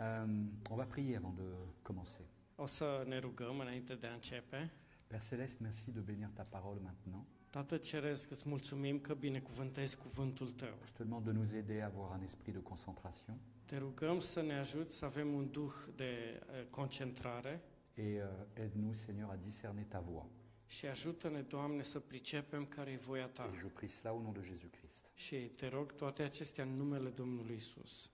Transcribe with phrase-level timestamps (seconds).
[0.00, 0.26] Euh,
[0.70, 1.44] on va prier avant de
[1.82, 2.24] commencer.
[2.56, 4.72] O să ne rugăm înainte de a începe.
[5.06, 7.26] Père Céleste, merci de bénir ta parole maintenant.
[7.50, 10.78] Tată Ceresc, îți mulțumim că binecuvântezi cuvântul Tău.
[10.84, 14.42] Je te demande de nous aider à avoir un esprit de concentration Te rugăm să
[14.42, 17.62] ne ajuți să avem un duh de concentrare
[17.94, 18.24] et euh,
[18.58, 20.26] aide-nous, Seigneur, à discerner ta voix.
[20.66, 23.44] și ajută-ne, Doamne, să pricepem care e voia Ta.
[23.44, 25.10] Et je prie cela au nom de Jésus-Christ.
[25.14, 28.10] Și te rog toate acestea în numele Domnului Isus.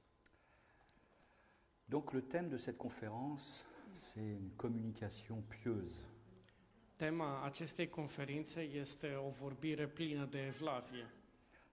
[1.89, 5.97] Donc le thème de cette conférence, c'est une communication pieuse.
[6.97, 11.07] Tema acestei conferințe este o vorbire plină de evlavie.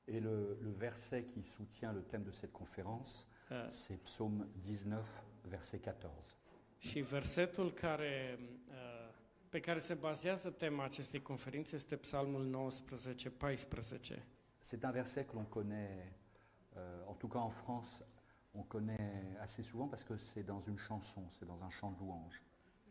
[0.05, 5.23] Et le, le verset qui soutient le thème de cette conférence, Eh, c'est Psaume 19,
[5.49, 6.35] verset 14.
[6.77, 8.38] Și versetul care,
[8.70, 9.13] eh,
[9.49, 14.26] pe care se bazează tema acestei conferințe este Psalmul 19, 14.
[14.62, 16.13] C'est un verset que l'on connaît,
[16.76, 18.02] euh, en tout cas en France,
[18.53, 21.99] on connaît assez souvent parce que c'est dans une chanson, c'est dans un chant de
[21.99, 22.41] louange.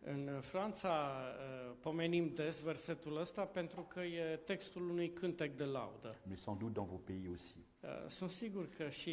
[0.05, 6.17] În Franța eh, pomenim des versetul ăsta pentru că e textul unui cântec de laudă.
[6.27, 7.57] Mais sans doute dans vos pays aussi.
[7.81, 9.11] Eh, Sunt sigur că și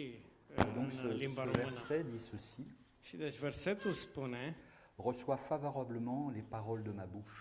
[0.58, 1.69] Et donc ce, în limba ce română.
[1.69, 2.66] verset dit ceci,
[3.02, 4.56] Și deci versetul spune,
[4.95, 7.31] Reçois favorablement les paroles de ma bouche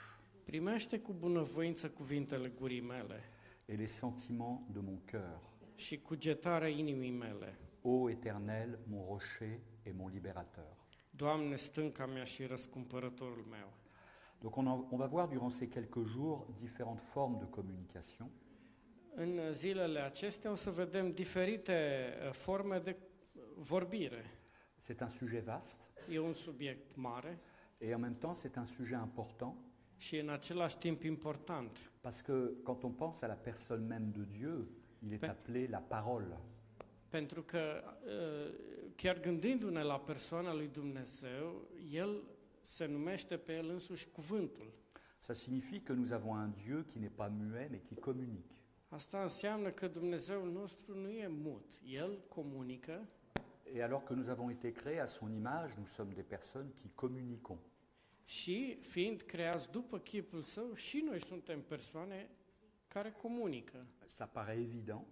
[0.45, 3.22] primește cu bunăvoință cuvintele gurii mele
[3.67, 5.39] et les sentiments de mon cœur.
[5.75, 7.59] și cugetarea inimii mele.
[7.91, 10.77] Ô Éternel, mon rocher et mon libérateur.
[11.11, 13.72] Doamne, stânca mea și răscumpărătorul meu.
[14.41, 18.31] Donc on, en- on va voir durant ces quelques jours différentes formes de communication.
[19.14, 22.97] În zilele acestea o să vedem diferite eh, forme de
[23.56, 24.25] vorbire.
[24.81, 27.39] C'est un sujet vaste E un subiect mare
[27.78, 29.55] et en même temps c'est un sujet important
[29.97, 31.70] și în același timp important.
[32.00, 35.78] parce que quand on pense à la personne même de Dieu, il est appelé la
[35.81, 36.36] parole.
[37.09, 38.55] Pentru că eh,
[38.97, 42.23] chiar gândindu-ne la persoana lui Dumnezeu, El
[42.62, 44.73] se numește pe El însuși cuvântul.
[45.20, 48.56] Ça signifie que nous avons un Dieu qui n'est pas muet mais qui communique.
[48.88, 49.91] Asta înseamnă că
[50.53, 51.81] nostru nu e mut.
[51.84, 53.09] El comunică
[53.75, 56.91] Et alors que nous avons été créés à son image, nous sommes des personnes qui
[56.94, 57.60] communiquons.
[58.25, 62.31] și, fiind creați după chipul Său, și noi suntem persoane
[62.88, 63.87] care comunică.
[64.06, 65.04] Ça paraît évident,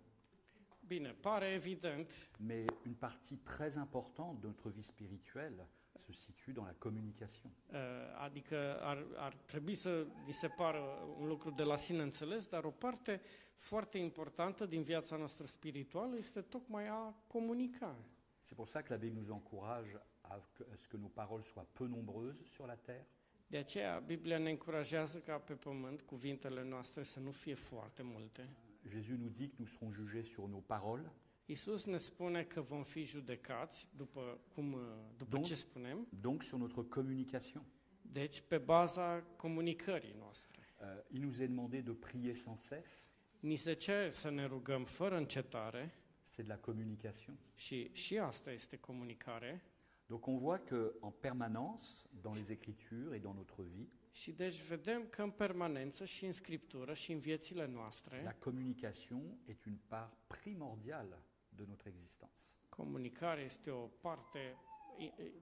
[0.86, 2.06] Bine, pare evident,
[2.38, 5.66] mais une partie très importante de notre vie spirituelle
[5.96, 7.50] se situe dans la communication.
[7.72, 7.76] uh,
[8.24, 10.78] adică ar, ar trebui să se pară
[11.18, 13.20] un lucru de la sine înțeles, dar o parte
[13.56, 17.96] foarte importantă din viața noastră spirituală este tocmai a comunica.
[18.42, 20.40] C'est pour ça que la Bible nous encourage à
[20.76, 23.06] ce que nos paroles soient peu nombreuses sur la terre,
[23.48, 28.48] De aceea, Biblia ne încurajează ca pe pământ cuvintele noastre să nu fie foarte multe.
[28.88, 31.10] Jésus nous dit que nous serons jugés sur nos paroles,
[31.48, 34.76] Isus ne spune că vom fi judecați după, cum,
[35.16, 37.64] după Dun- ce spunem, donc sur notre communication.
[38.02, 40.60] deci pe baza comunicării noastre.
[40.80, 43.08] Euh, il nous est demandé de prier sans cesse,
[43.40, 47.38] Ni se cere să ne rugăm fără încetare c'est de la communication.
[47.54, 49.62] și și asta este comunicare.
[50.06, 51.84] Donc on voit que en permanence,
[52.20, 56.32] dans les Écritures et dans notre vie, Și deci vedem că în permanență și în
[56.32, 62.44] Scriptură și în viețile noastre, la communication est une part primordiale de notre existence.
[62.68, 64.56] comunicarea este o parte
[64.98, 65.32] i- i-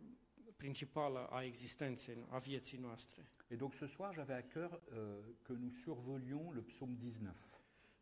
[0.56, 3.28] principală a existenței, a vieții noastre.
[3.48, 7.36] Et donc ce soir, j'avais à cœur euh, que nous survolions le psaume 19.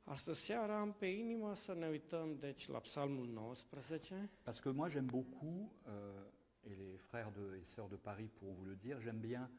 [0.05, 4.89] Astă seara am pe inimă să ne uităm deci la Psalmul 19, Parce que moi
[4.91, 9.01] j'aime beaucoup, euh, et les frères de, et sœurs de Paris pourront vous le dire,
[9.01, 9.51] j'aime bien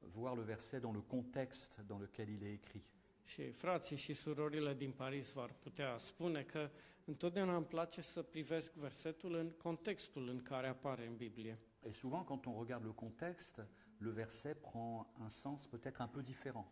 [0.00, 2.84] voir le verset dans le contexte dans lequel il est écrit.
[3.24, 6.70] și frații și surorile din Paris v-ar putea spune că
[7.04, 11.58] întotdeauna îmi place să privesc versetul în contextul în care apare în Biblie.
[11.86, 16.22] Et souvent quand on regarde le contexte, le verset prend un sens peut-être un peu
[16.22, 16.66] différent.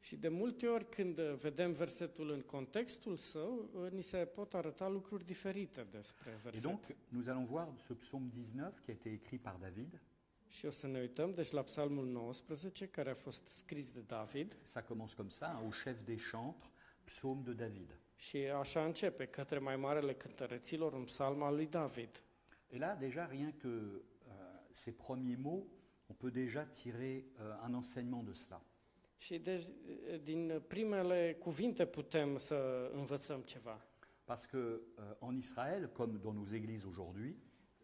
[0.00, 5.24] Și de multe ori când vedem versetul în contextul său, ni se pot arăta lucruri
[5.24, 6.62] diferite despre Et verset.
[6.62, 10.00] donc nous allons voir ce psaume 19 qui a été écrit par David.
[10.48, 14.56] Și o să ne uităm deci la Psalmul 19, care a fost scris de David.
[14.62, 16.70] Ça commence comme ça, hein, au chef des chantres,
[17.04, 17.98] psaume de David.
[18.16, 22.22] Și așa începe, către mai marele cântăreților, un psalm al lui David.
[22.70, 24.02] Et là, déjà, rien que euh,
[24.70, 25.66] ces premiers mots,
[26.08, 28.62] on peut déjà tirer euh, un enseignement de cela.
[29.16, 29.64] Și deci,
[30.22, 33.86] din primele cuvinte putem să învățăm ceva.
[34.24, 37.36] Parce que euh, en Israël, comme dans nos églises aujourd'hui,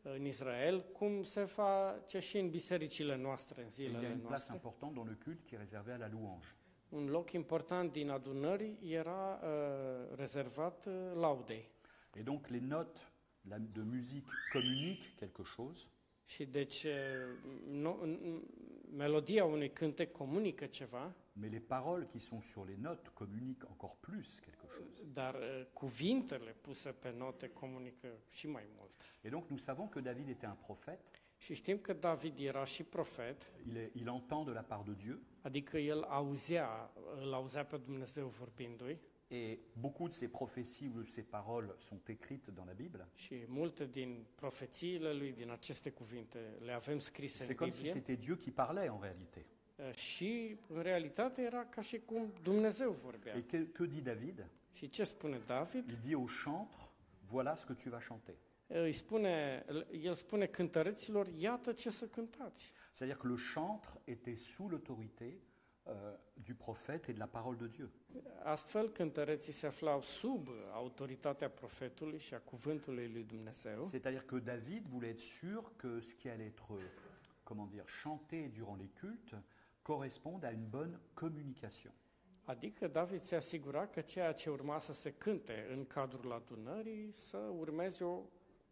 [0.07, 4.15] În Israel, cum se face și în bisericile noastre, în il y a zilele une
[4.17, 6.55] place noastre, importante dans le culte qui est réservée à la louange.
[6.89, 11.69] un loc important din adunări era uh, rezervat uh, laudei.
[12.17, 13.01] Et donc les notes
[13.49, 15.87] la- de musique communiquent quelque chose,
[16.27, 16.93] Și deci uh,
[17.71, 18.41] no, n-
[18.97, 23.97] melodia unui cântec comunică ceva, mais les paroles qui sont sur les notes communiquent encore
[24.01, 25.05] plus quelque chose.
[25.13, 28.95] dar uh, cuvintele puse pe note comunică și mai mult.
[29.23, 31.01] Et donc nous savons que David était un prophète,
[31.39, 34.93] Și știm că David era și profet, il, est- il entend de la part de
[34.95, 38.99] Dieu, adică el auzea, îl auzea pe Dumnezeu vorbindu-i
[39.29, 43.09] et beaucoup de ses prophéties ou de ses paroles sont écrites dans la Bible.
[43.15, 47.89] și multe din profețiile lui, din aceste cuvinte, le avem scrise C'est în comme si
[48.01, 49.47] c'était Dieu qui parlait en réalité.
[49.89, 53.37] Uh, Și, în realitate, era ca și cum Dumnezeu vorbea.
[53.37, 54.47] Et que, que dit David?
[54.73, 55.89] Și ce spune David?
[55.89, 56.77] Il dit au chantre,
[57.27, 58.35] voilà ce que tu vas chanter.
[58.67, 59.65] Îi spune,
[60.03, 62.73] el spune cântăreților, iată ce să cântați.
[62.93, 65.41] C'est-à-dire que le chantre était sous l'autorité
[65.87, 65.93] euh,
[66.33, 67.89] du prophète et de la parole de Dieu.
[68.43, 73.91] Astfel, cântăreții se aflau sub autoritatea profetului și a cuvântului lui Dumnezeu.
[73.93, 76.83] C'est-à-dire que David voulait être sûr que ce qui allait être, euh,
[77.43, 79.35] comment dire, chanté durant les cultes
[79.85, 81.93] corresponde à une bonne communication.
[82.45, 87.37] Adică David se asigura că ceea ce urma să se cânte în cadrul adunării să
[87.37, 88.23] urmeze o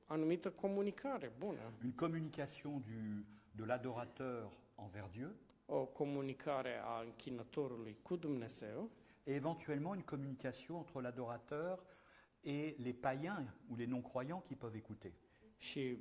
[0.06, 1.72] anumită comunicare bună.
[1.82, 5.30] Une communication du, de l'adorateur envers Dieu
[5.66, 8.90] O comunicare a închinătorului cu Dumnezeu
[9.24, 11.82] et éventuellement une communication entre l'adorateur
[12.40, 15.12] et les païens ou les non-croyants qui peuvent écouter.
[15.58, 15.96] și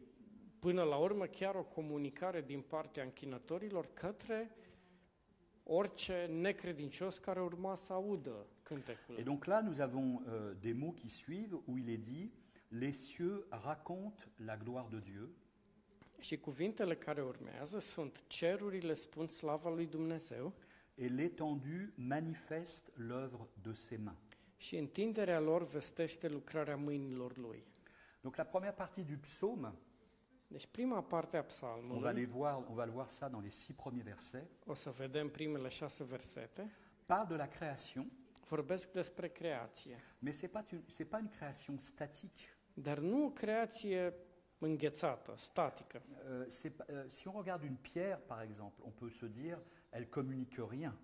[0.59, 4.51] până la urmă chiar o comunicare din partea închinătorilor către
[5.73, 9.15] orice necredincios care urma să audă cântecul.
[9.17, 12.31] Et donc là, nous avons euh, des mots qui suivent où il est dit
[12.67, 15.29] Les cieux racontent la gloire de Dieu
[16.19, 20.53] Și cuvintele care urmează sunt cerurile spun slava lui Dumnezeu
[20.95, 24.17] et l'étendue manifeste l'œuvre de ses mains.
[24.57, 27.63] și întinderea lor vestește lucrarea mâinilor lui.
[28.21, 29.73] Donc la première partie du psaume,
[30.51, 31.45] Deci prima parte a
[31.89, 34.73] on va, les voir, on va le voir ça dans les six premiers versets, o
[34.73, 36.71] să vedem primele șase versete,
[37.05, 38.11] parle de la création,
[38.47, 39.97] vorbesc despre creație.
[40.19, 42.57] mais ce n'est pas, une- c'est pas une création statique.
[42.73, 44.13] Dar nu o creație
[44.57, 46.01] înghețată, statică.
[46.29, 49.57] Euh, c'est euh, si on regarde une pierre, par exemple, on peut se dire
[49.89, 50.97] elle communique rien.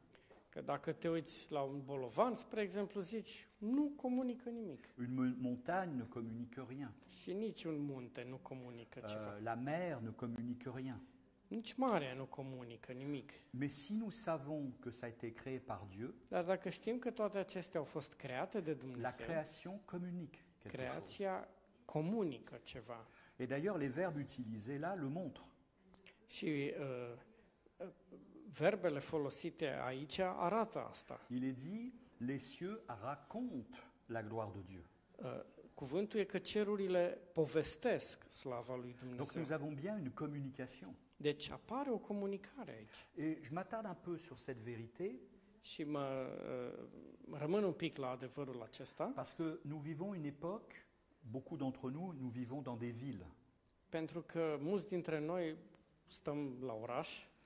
[0.57, 4.88] Că dacă te uiți la un bolovan, spre exemplu, zici, nu comunică nimic.
[4.98, 6.92] Une mo- montagne ne communique rien.
[7.07, 9.36] Și nici un munte nu comunică ceva.
[9.36, 11.01] Euh, la mer ne communique rien.
[11.48, 13.31] Nici marea nu comunică nimic.
[13.50, 17.12] Mais si nous savons que ça a été créé par Dieu, Dar dacă știm că
[17.12, 20.89] toate acestea au fost create de la Dumnezeu, création communique quelque chose.
[20.89, 21.48] creația
[21.86, 23.07] comunică ceva.
[23.36, 25.48] Et d'ailleurs, les verbes utilisés là le montrent.
[26.27, 26.45] Și
[26.80, 27.13] uh,
[27.77, 27.88] uh,
[28.54, 31.20] verbele folosite aici arată asta.
[31.30, 34.84] Il est dit les cieux racontent la gloire de Dieu.
[35.16, 35.26] Uh,
[35.74, 39.42] cuvântul e că cerurile povestesc slava lui Donc Dumnezeu.
[39.42, 40.96] nous avons bien une communication.
[41.18, 43.08] Deci apare o comunicare aici.
[43.16, 45.20] Et je m'attarde un peu sur cette vérité
[45.62, 46.28] Și mă
[47.30, 50.88] uh, rămân un pic la adevărul acesta, parce que nous vivons une époque,
[51.20, 53.26] beaucoup d'entre nous, nous vivons dans des villes.
[53.90, 55.56] pentru că mulți dintre noi
[56.06, 57.37] stăm la oraș Euh,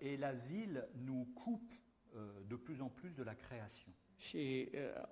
[0.00, 1.72] et la ville nous coupe
[2.16, 3.92] euh, de plus en plus de la création.
[4.16, 5.08] și uh,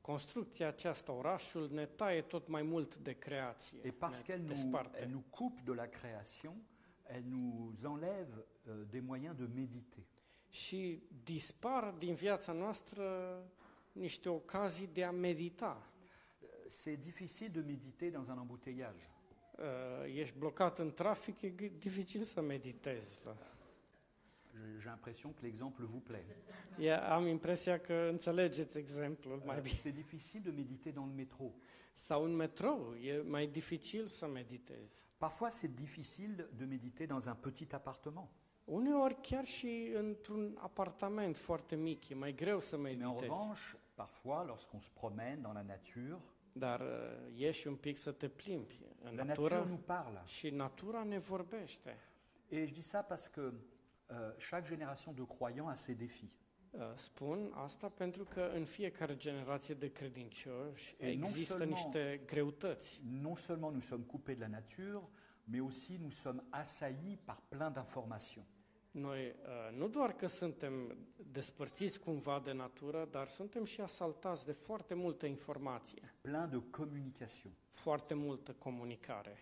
[0.00, 3.78] construcția aceasta, orașul, ne taie tot mai mult de creație.
[3.82, 6.54] Et parce qu'elle nous, elle nous coupe de la création,
[7.02, 10.06] elle nous enlève euh, des moyens de méditer.
[10.48, 13.04] Și dispar din viața noastră
[13.92, 15.90] niște ocazii de a medita.
[16.68, 19.15] C'est difficile de méditer dans un embouteillage.
[19.58, 23.20] Uh, ești blocat în trafic, e dificil să meditezi.
[23.24, 23.36] La.
[24.80, 26.24] J'ai l'impression que l'exemple vous plaît.
[26.78, 29.74] E, am impresia că înțelegeți exemplul mai Euh, bine.
[29.76, 31.44] C'est difficile de méditer dans le métro.
[31.92, 35.04] Sau în metrou, e mai dificil să meditezi.
[35.16, 38.28] Parfois, c'est difficile de méditer dans un petit appartement.
[38.64, 43.24] Uneori chiar și într-un apartament foarte mic e mai greu să Mais en meditezi.
[43.30, 46.18] revanche, parfois, lorsqu'on se promène dans la nature,
[46.58, 46.86] Dar uh,
[47.34, 50.22] ieși un pic să te plimbi în la nature natură nous parle.
[50.24, 51.96] și natura ne vorbește.
[52.48, 54.16] Et je dis ça parce que euh,
[54.50, 56.30] chaque génération de croyants a ses défis.
[56.70, 62.20] Uh, Spun asta pentru că în fiecare generație de credincioși E, nu există seulement- niște
[62.26, 63.00] greutăți.
[63.20, 65.02] Non seulement nous sommes coupés de la nature,
[65.44, 68.46] mais aussi nous sommes assaillis par plein d'informations.
[68.96, 70.96] Noi uh, nu doar că suntem
[71.32, 77.52] despărțiți cumva de natură, dar suntem și asaltați de foarte multă informație, plein de communication.
[77.68, 79.38] foarte multă comunicare.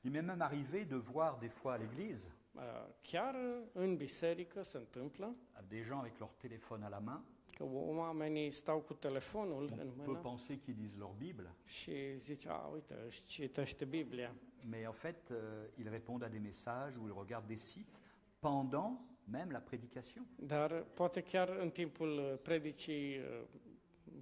[0.00, 2.62] Il m'est même arrivé de voir des fois à l'église Uh,
[3.02, 3.36] Chiar
[3.72, 5.34] în biserică se întâmplă
[5.68, 7.24] des gens avec leur téléphone à la main
[7.56, 12.18] Că oamenii stau cu telefonul în On peut mână penser qu'ils lisent leur Bible, și
[12.18, 14.34] zice, a, uite, își citește Biblia.
[14.70, 15.38] mais en fait, euh,
[15.78, 18.00] ils répondent à des messages ou ils regardent des sites
[18.48, 20.26] pendant même la prédication.
[20.36, 23.22] Dar poate chiar în timpul uh, predicii uh,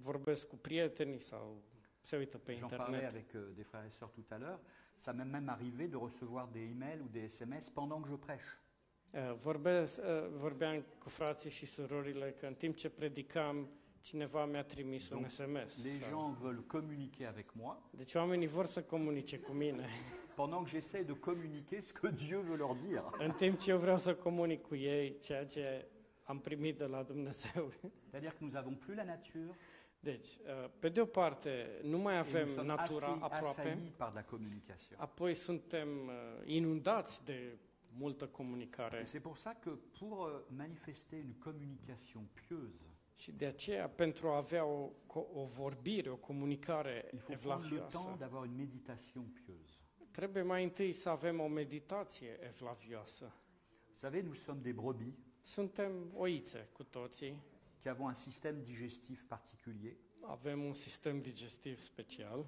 [0.01, 1.61] vorbesc cu prietenii sau
[2.01, 3.03] se uită pe J'en parlais internet.
[3.09, 4.59] avec euh, des frères et sœurs tout à l'heure.
[4.97, 8.49] Ça m'est même arrivé de recevoir des emails ou des SMS pendant que je prêche.
[9.11, 10.03] Uh, Vorbesc, uh,
[10.37, 13.69] vorbeam cu frații și surorile că în timp ce predicam,
[14.01, 15.83] cineva mi-a trimis un Donc, SMS.
[15.83, 19.85] Les sau- gens veulent communiquer avec moi Deci oamenii vor să comunice cu mine,
[20.35, 23.03] pendant que j'essaie de communiquer ce que Dieu veut leur dire.
[23.17, 25.85] în timp ce eu vreau să comunic cu ei ceea ce
[26.23, 27.71] am primit de la Dumnezeu.
[28.09, 29.55] C'est-à-dire que nous n'avons plus la nature
[29.99, 34.99] Deci, uh, pe de o parte, nu mai avem natura aproape, par de la communication.
[34.99, 36.13] apoi suntem uh,
[36.43, 37.57] inundați de
[37.97, 38.99] multă comunicare.
[38.99, 44.27] Et c'est pour ça que pour euh, manifester une communication pieuse, Și de aceea, pentru
[44.27, 44.91] a avea o,
[45.33, 49.74] o vorbire, o comunicare il faut prendre le temps d'avoir une méditation pieuse.
[50.15, 53.33] Trebuie mai întâi să avem o meditație evlavioasă.
[53.87, 57.41] Vous savez, nous sommes des brebis Suntem oițe cu toții,
[57.81, 62.45] qui avons un système digestif particulier, avem un sistem digestiv special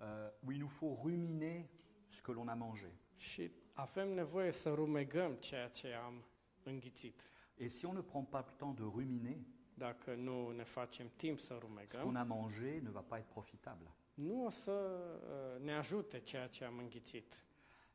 [0.00, 0.06] euh,
[0.44, 1.68] où il nous faut ruminer
[2.08, 2.92] ce que l'on a mangé.
[3.16, 6.24] și avem nevoie să rumegăm ceea ce am
[6.62, 7.20] înghițit.
[7.54, 9.38] Et si on ne prend pas le temps de ruminer,
[9.78, 11.58] Dacă nu ne facem timp să
[11.88, 13.90] ce qu'on a mangé ne va pas être profitable.
[14.16, 17.40] Nu o să uh, ne ajute ceea ce am înghițit.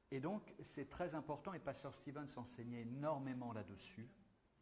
[0.08, 4.10] Et donc, c'est très important, et Pasteur Stevens enseignait énormément là-dessus,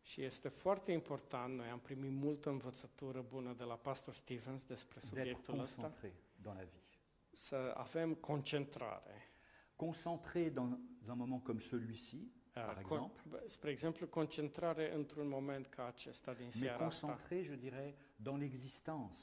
[0.01, 4.99] Și este foarte important, noi am primit multă învățătură bună de la Pastor Stevens despre
[4.99, 6.81] subiectul ăsta, concentré dans la vie.
[7.31, 9.31] să avem concentrare.
[9.75, 10.71] Concentré dans
[11.07, 12.15] un moment comme celui-ci,
[12.53, 17.07] par Uh, exemple, spre exemplu, concentrare într-un moment ca acesta din mais seara asta.
[17.07, 19.17] concentré, je dirais, dans l'existence.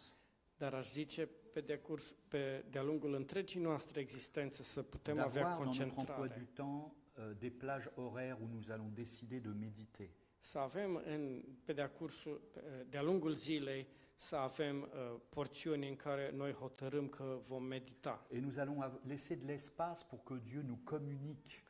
[0.56, 5.42] Dar aș zice, pe de-a, curs, pe de-a lungul întregii noastre existențe, să putem avea
[5.42, 6.38] D'avoir dans notre emploi concentrare.
[6.38, 10.08] du temps euh, des plages horaires où nous allons décider de méditer.
[10.40, 13.86] Să avem, în, pe de-a, cursul, pe- de-a lungul zilei,
[14.16, 18.26] să avem uh, porțiuni în care noi hotărâm că vom medita.
[18.30, 21.62] Et nous allons laisser de l'espace pour que Dieu nous communique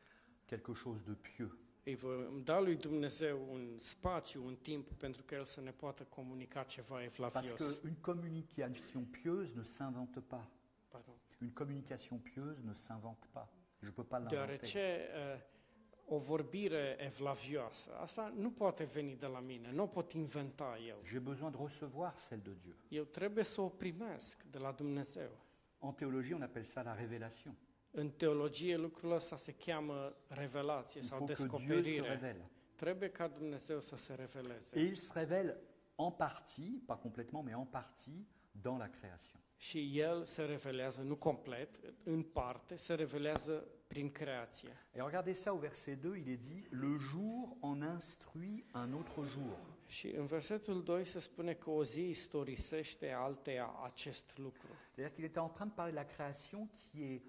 [0.46, 1.50] quelque chose de pieux.
[1.88, 6.02] Îi vom da lui Dumnezeu un spațiu, un timp pentru că El să ne poată
[6.02, 7.78] comunica ceva Parce evlavios.
[7.80, 10.44] qu'une communication pieuse ne s'invente pas.
[10.88, 11.14] Pardon.
[11.40, 13.48] Une communication pieuse ne s'invente pas.
[13.80, 14.36] Je ne peux pas l'inventer.
[14.36, 20.12] Deoarece uh, o vorbire evlavioasă, asta nu poate veni de la mine, nu o pot
[20.12, 20.96] inventa eu.
[21.04, 22.74] J'ai besoin de recevoir celle de Dieu.
[22.88, 25.30] Eu trebuie să o primesc de la Dumnezeu.
[25.78, 27.54] En théologie, on appelle ça la révélation.
[27.98, 32.14] În teologie lucrul ăsta se cheamă revelație Il sau faut que Dieu se descoperire.
[32.14, 32.50] révèle.
[32.74, 34.78] Trebuie ca Dumnezeu să se reveleze.
[34.80, 35.56] Et il se révèle
[35.94, 38.26] en partie, pas complètement, mais en partie,
[38.62, 39.40] dans la création.
[39.56, 44.68] Și El se revelează, nu complet, în parte, se revelează prin creație.
[44.92, 49.22] Et regardez ça au verset 2, il est dit Le jour en instruit un autre
[49.30, 49.58] jour.
[49.86, 54.66] Și în versetul 2 se spune că o zi istorisește alteia acest lucru.
[54.66, 57.22] C'est-à-dire qu'il était en train de parler de la création qui est,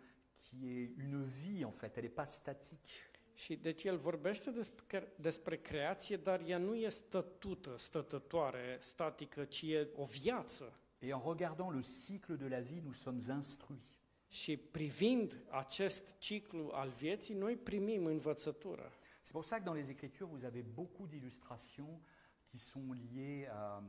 [0.50, 3.12] qui est une vie, en fait, elle n'est pas statique.
[3.34, 9.62] Și deci el vorbește despre, despre creație, dar ea nu e stătută, stătătoare, statică, ci
[9.62, 10.80] e o viață.
[11.00, 14.00] Et en regardant le cycle de la vie, nous sommes instruits.
[14.28, 18.92] Și privind acest ciclu al vieții, noi primim învățătură.
[19.24, 22.02] C'est pour ça que dans les Écritures, vous avez beaucoup d'illustrations
[22.50, 23.84] qui sont liées à,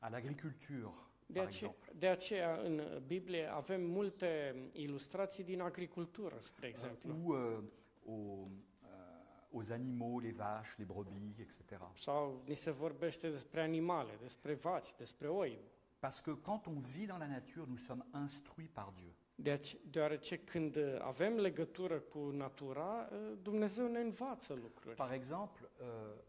[0.00, 1.92] à l'agriculture, De, par ace- exemple.
[1.98, 7.12] de aceea, în Biblie avem multe ilustrații din agricultură, spre exemplu.
[7.24, 7.58] Ou euh,
[8.06, 8.48] aux,
[8.84, 11.60] euh, aux animaux, les vaches, les brebis, etc.
[11.94, 15.58] Sau ni se vorbește despre animale, despre vaci, despre oi.
[15.98, 19.12] Parce que quand on vit dans la nature, nous sommes instruits par Dieu.
[19.34, 24.96] De ace- deoarece când uh, avem legătură cu natura, uh, Dumnezeu ne învață lucruri.
[24.96, 25.86] Par exemple, euh,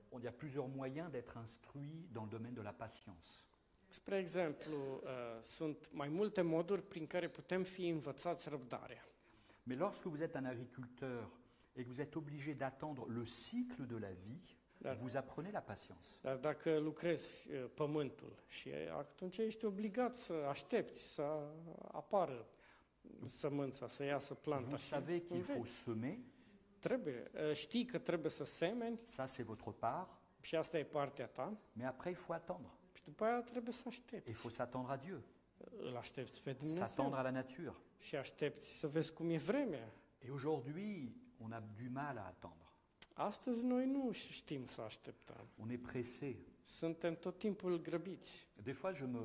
[0.10, 3.43] on- il y a plusieurs moyens d'être instruit dans le domaine de la patience.
[3.93, 5.09] Spre exemplu, uh,
[5.41, 9.05] sunt mai multe moduri prin care putem fi învățați răbdarea.
[9.63, 11.29] Mais lorsque vous êtes un agriculteur
[11.75, 14.41] et que vous êtes obligé d'attendre le cycle de la vie,
[14.77, 16.07] Dar, vous apprenez la patience.
[16.21, 21.51] dar dacă lucrezi pământul și atunci ești obligat să aștepți să
[21.91, 22.47] apară
[23.25, 24.67] sămânța, să iasă planta.
[24.69, 26.17] Vous savez qu'il faut semer,
[26.79, 31.27] Trebuie, uh, știi că trebuie să semeni ça c'est votre part, și asta e partea
[31.27, 32.71] ta mais après il faut attendre.
[34.27, 35.22] Il faut s'attendre à Dieu,
[36.60, 37.75] s'attendre à la nature.
[37.98, 39.93] și aștepți să vezi cum e vremea.
[40.19, 42.67] Et aujourd'hui, on a du mal à attendre.
[43.13, 45.48] Astăzi noi nu știm să așteptăm.
[45.57, 46.36] On est pressé.
[46.63, 48.48] Suntem tot timpul grăbiți.
[48.63, 49.19] Des fois, je me,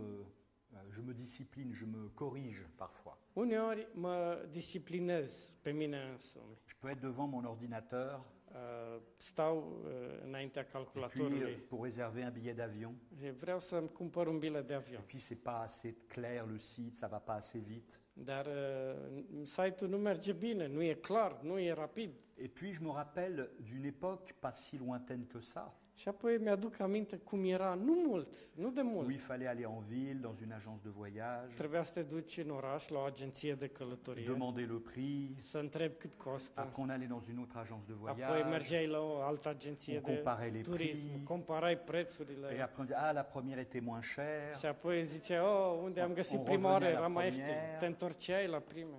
[0.92, 3.16] je me discipline, je me corrige parfois.
[3.32, 6.58] Uneori mă disciplinez pe mine însumi.
[6.66, 8.25] Je peux être devant mon ordinateur
[8.55, 12.95] Uh, Stau uh, înaintea et puis, euh, calculatorului pour réserver un billet d'avion.
[13.19, 15.00] și vreau să-mi cumpăr un bilet de avion.
[15.00, 18.00] Et puis, c'est pas assez clair le site, ça va pas assez vite.
[18.12, 22.11] Dar uh, site-ul nu merge bine, nu e clar, nu e rapid.
[22.35, 26.81] Et puis, je me rappelle d'une époque pas si lointaine que ça, Și apoi mi-aduc
[26.81, 29.11] aminte cum era, nu mult, nu de où mult.
[29.11, 32.50] il fallait aller en ville, dans une agence de voyage, Trebuia să te duci în
[32.50, 35.45] oraș la o agenție de călătorie, demander le prix.
[35.50, 36.61] să întrebi cât costă.
[36.61, 38.49] Après, on allait dans une autre agence de Apoi voyage.
[38.49, 41.25] mergeai la o altă agenție On de comparait les turism, prix.
[41.25, 42.47] comparai Et prețurile.
[42.62, 44.59] après, on disait, ah, la première était moins chère.
[44.59, 47.50] Și apoi zice, oh, unde am găsit On prima oară, revenea la era mai première.
[47.50, 47.78] ieftin.
[47.78, 48.97] Te întorceai la prima.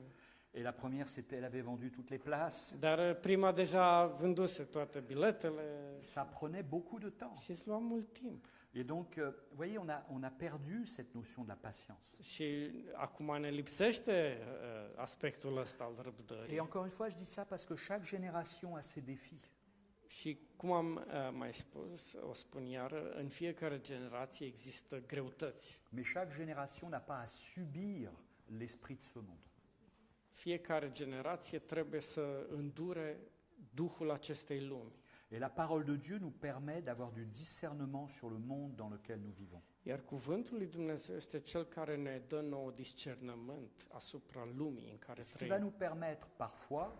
[0.54, 2.76] Et la première, c'était, elle avait vendu toutes les places.
[2.80, 7.44] Dar uh, prima deja vânduse toate biletele Ça prenait beaucoup de temps.
[7.44, 8.46] și îți lua mult timp.
[8.74, 12.22] Et donc, euh, vous voyez, on a, on a perdu cette notion de la patience.
[12.22, 16.54] Și acum ne lipsește uh, aspectul ăsta al răbdării.
[16.56, 19.40] Et encore une fois, je dis ça parce que chaque génération a ses défis.
[20.08, 25.82] Și cum am uh, mai spus, o spun iar, în fiecare generație există greutăți.
[25.92, 28.10] Mais chaque génération n'a pas à subir
[28.58, 29.49] l'esprit de ce monde.
[30.40, 33.20] Fiecare generație trebuie să îndure
[33.74, 34.92] duhul acestei lumi.
[35.28, 39.20] Et la parole de Dieu nous permet d'avoir du discernement sur le monde dans lequel
[39.20, 39.62] nous vivons.
[39.84, 45.22] Iar cuvântul lui Dumnezeu este cel care ne dă nouă discernământ asupra lumii în care
[45.22, 45.62] Ce qui va trăim.
[45.62, 46.92] nous permettre parfois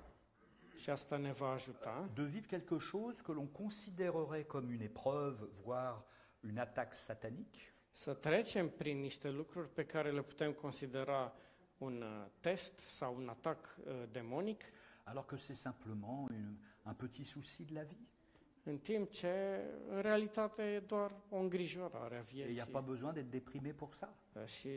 [0.76, 5.48] Și asta ne va ajuta de vivre quelque chose que l'on considérerait comme une épreuve,
[5.64, 6.04] voire
[6.40, 11.34] une attaque satanique, să trecem prin niște lucruri pe care le putem considera
[11.80, 14.62] un uh, test sau un atac uh, demonic,
[15.04, 18.08] alors que c'est simplement une- un petit souci de la vie.
[18.64, 22.72] în timp ce în realitate e doar o îngrijorare a Et il n'y a vieții.
[22.72, 24.14] pas besoin d'être déprimé pour ça.
[24.46, 24.70] Și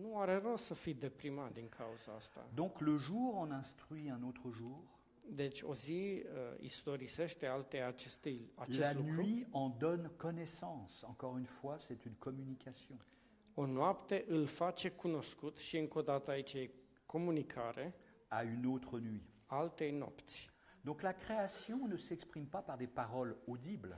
[0.00, 2.46] nu are rost să fii deprimat din cauza asta.
[2.54, 4.78] Donc le jour en instruit un autre jour,
[5.30, 9.12] Deci o zi uh, istorisește alte acestei, acest la lucru.
[9.22, 11.06] nuit en donne connaissance.
[11.06, 12.96] Encore une fois, c'est une communication.
[13.60, 16.70] O noapte îl face cunoscut și încă o dată aici e
[17.06, 17.94] comunicare
[18.28, 19.22] à une autre nuit.
[19.46, 20.50] altei nopți.
[20.80, 23.96] Donc la création ne s'exprime pas par des paroles audibles,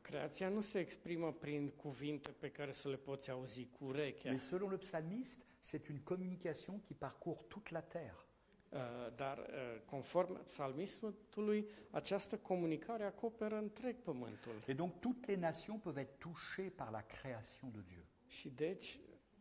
[0.00, 4.46] Creația nu se exprimă prin cuvinte pe care să le poți auzi cu urechea, mais
[4.46, 8.24] selon le psalmiste, c'est une communication qui parcourt toute la terre.
[8.68, 8.78] Uh,
[9.16, 14.62] dar uh, conform psalmistului, această comunicare acoperă întreg pământul.
[14.66, 18.04] Et donc toutes les nations peuvent être touchées par la création de Dieu.
[18.30, 18.98] Și deci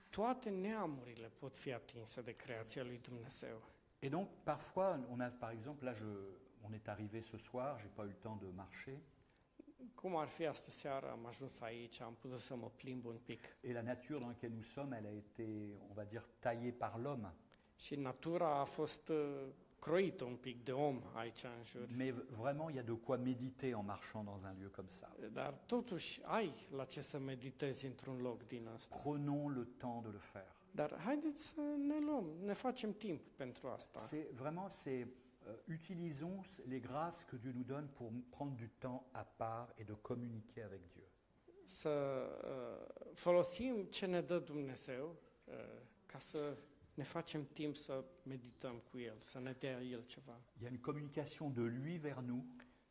[0.10, 3.62] toate neamurile pot fi atinse de creația lui Dumnezeu.
[4.00, 6.06] Et donc parfois, on a par exemple, là je,
[6.62, 9.00] on est arrivé ce soir, j'ai pas eu le temps de marcher,
[9.96, 13.58] Cum ar fi astă seară, am ajuns aici, am putut să mă plimb un pic.
[13.62, 16.98] et la nature dans laquelle nous sommes, elle a été, on va dire, taillée par
[16.98, 17.34] l'homme.
[17.76, 19.12] Și natura a fost
[21.90, 25.10] Mais vraiment, il y a de quoi méditer en marchant dans un lieu comme ça.
[28.90, 30.56] Prenons le temps de le faire.
[33.98, 35.08] C'est vraiment, c'est
[35.48, 39.84] euh, utilisons les grâces que Dieu nous donne pour prendre du temps à part et
[39.84, 41.08] de communiquer avec Dieu.
[41.66, 45.16] Să uh, folosim ce ne dă Dumnezeu
[45.46, 45.54] uh,
[46.06, 46.58] ca să
[47.00, 50.42] ne facem timp să medităm cu El, să ne dea El ceva.
[50.58, 52.44] Il y a une communication de lui vers nous,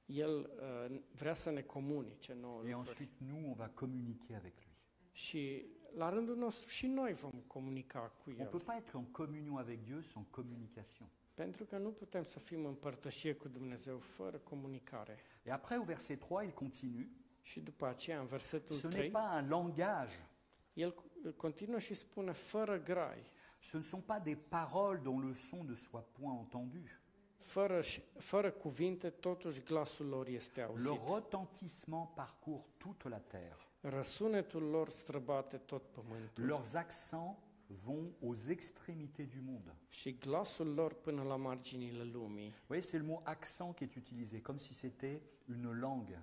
[0.06, 0.50] El
[0.90, 2.88] uh, vrea să ne comunice nouă et lucruri.
[2.88, 4.76] ensuite nous, on va communiquer avec lui.
[5.12, 5.64] Și
[5.96, 8.48] la rândul nostru și noi vom comunica cu On ne El.
[8.48, 11.08] peut pas être en communion avec Dieu sans communication.
[11.34, 15.18] Pentru că nu putem să fim în părtășie cu Dumnezeu fără comunicare.
[15.42, 17.08] Et après, au verset 3, il continue.
[17.42, 20.28] Și după aceea, în versetul Ce n'est 3, pas un langage,
[20.72, 20.94] el
[21.36, 23.22] continuă și spune fără grai,
[23.58, 27.00] ce ne sont pas des paroles dont le son ne soit point entendu.
[27.40, 30.86] fără, și- fără cuvinte, totuși glasul lor este auzit.
[30.86, 33.56] Leur retentissement parcourt toute la terre.
[33.80, 37.38] Răsunetul lor străbate tot pământul Leurs accents
[37.84, 39.74] vont aux extrémités du monde.
[39.88, 42.48] și glasul lor până la marginile lumii.
[42.48, 46.22] Vous voyez, c'est le mot accent qui est utilisé, comme si c'était une langue.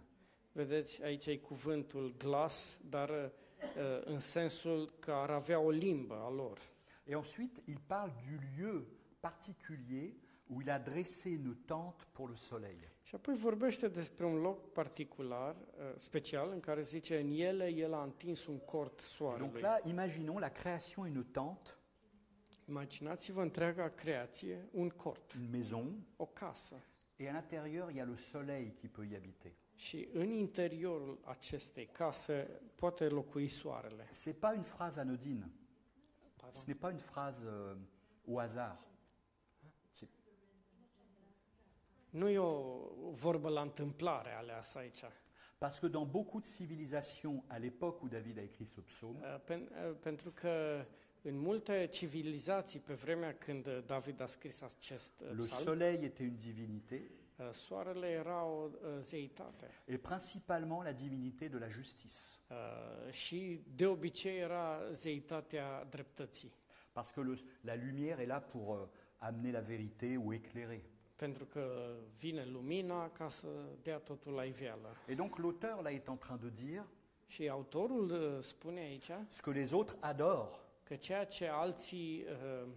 [0.51, 6.29] Vedeți, aici e cuvântul glas, dar uh, în sensul că ar avea o limbă a
[6.29, 6.59] lor.
[7.07, 8.85] Et ensuite, il parle du lieu
[9.21, 10.15] particulier
[10.49, 12.89] où il a dressé une tente pour le soleil.
[13.03, 17.93] Și apoi vorbește despre un loc particular, uh, special, în care zice, în ele el
[17.93, 19.61] a întins un cort Donc soarelui.
[19.61, 21.69] là, imaginons la création une tente,
[22.67, 26.75] Imaginați-vă întreaga creație, un cort, une maison, o casă.
[27.15, 29.51] Et à l'intérieur, il y a le soleil qui peut y habiter.
[29.75, 34.09] Și în interiorul acestei case poate locui soarele.
[34.11, 35.49] C'est pas une phrase anodine.
[36.51, 37.75] Ce n'est pas une phrase euh,
[38.27, 38.79] au hasard.
[42.09, 45.03] Nu e o vorbă la întâmplare aleasă aici.
[45.57, 49.69] Parce que dans beaucoup de civilisations, à l'époque où David a écrit ce psaume, pen-
[50.01, 50.85] Pentru că
[51.21, 56.37] în multe civilizații, pe vremea când David a scris acest le psalm, soleil était une
[56.37, 57.11] divinité,
[57.51, 58.69] soarele era o uh,
[59.01, 62.15] zeitate et principalement la divinité de la justice.
[62.49, 66.53] uh, și de obicei era zeitatea dreptății.
[66.91, 70.81] Parce que le- la lumière est là pour euh, amener la vérité ou éclairer.
[71.15, 73.47] Pentru că vine lumina ca să
[73.81, 74.95] dea totul la iveală.
[75.07, 76.85] Et donc l'auteur là est en train de dire
[77.27, 82.61] Și autorul uh, spune aici ce que les autres adorent, că ceea ce alții, uh,
[82.63, 82.67] uh,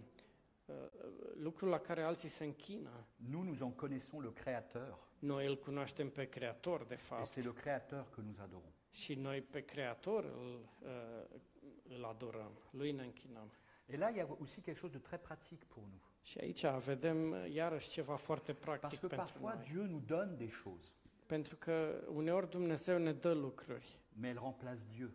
[1.35, 5.07] lucrul la care alții se închină, nous nous en connaissons le Créateur.
[5.19, 8.73] noi îl cunoaștem pe Creator, de Et fapt, c'est le Créateur que nous adorons.
[8.91, 11.39] și noi pe Creator îl, uh,
[11.97, 13.51] îl adorăm, lui ne închinăm.
[13.91, 16.01] Et là, il y a aussi quelque chose de très pratique pour nous.
[16.21, 19.63] Și aici vedem uh, iarăși ceva foarte Parce practic que pentru parfois, noi.
[19.71, 20.91] Dieu nous donne des choses,
[21.25, 25.09] Pentru că uneori Dumnezeu ne dă lucruri, mais elle remplace Dieu.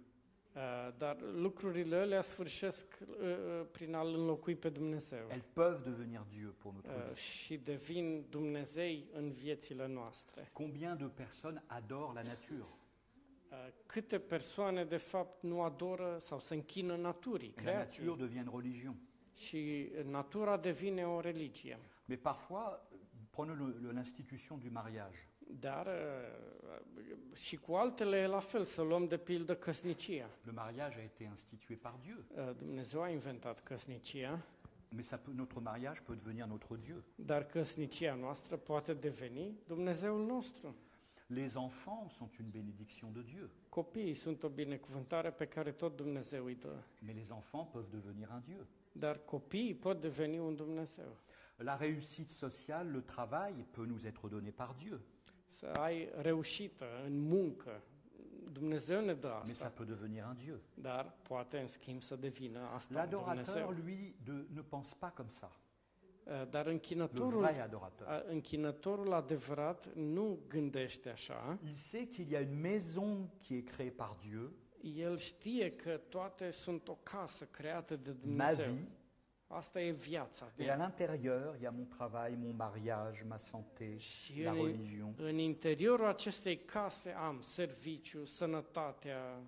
[0.55, 0.61] Uh,
[0.99, 5.27] dar lucrurile alea sfârșesc uh, uh, prin a-L înlocui pe Dumnezeu.
[5.31, 7.14] Elles peuvent devenir Dieu pour notre vie.
[7.14, 10.51] și devin Dumnezei în viețile noastre.
[10.53, 12.64] Combien de personnes adorent la nature?
[13.87, 18.97] Câte persoane, de fapt, nu adoră sau se închină naturii, La nature devient une religion.
[19.37, 21.79] și natura devine o religie.
[22.05, 22.81] Mais parfois,
[23.31, 25.29] prenons le- le- l'institution du mariage.
[25.61, 30.30] Dar uh, și cu altele e la fel, să luăm de pildă căsnicia.
[30.42, 34.44] Le mariage a été institué par Dieu, Uh, Dumnezeu a inventat căsnicia,
[34.90, 37.02] mais ça peut- notre mariage peut devenir notre Dieu.
[37.14, 40.74] dar căsnicia noastră poate deveni Dumnezeul nostru.
[41.26, 46.44] Les enfants sont une bénédiction de Dieu, Copiii sunt o binecuvântare pe care tot Dumnezeu
[46.44, 48.66] îi dă, mais les enfants peuvent devenir un Dieu.
[48.92, 51.16] dar copiii pot deveni un Dumnezeu.
[51.57, 55.00] La réussite sociale, le travail peut nous être donné par Dieu,
[55.55, 57.83] Să ai reușită în muncă,
[58.53, 60.57] Dumnezeu ne dă mais ça asta, peut devenir un Dieu.
[60.75, 65.31] dar poate în schimb să devină asta un L'adorateur, lui, de- ne pense pas comme
[65.31, 65.51] ça.
[66.25, 71.59] Uh, Dar închinătorul, uh, închinătorul adevărat nu gândește așa.
[71.64, 74.51] Il sait qu'il y a une maison qui est créée par Dieu,
[74.97, 78.73] El știe că toate sunt o casă creată de ma Dumnezeu.
[78.73, 78.88] vie,
[79.57, 80.53] Asta e viața.
[80.57, 84.57] et à l'intérieur, il y a mon travail, mon mariage, ma santé, Și la în,
[84.57, 85.14] religion.
[85.17, 89.43] în interiorul acestei case am serviciu, sănătatea.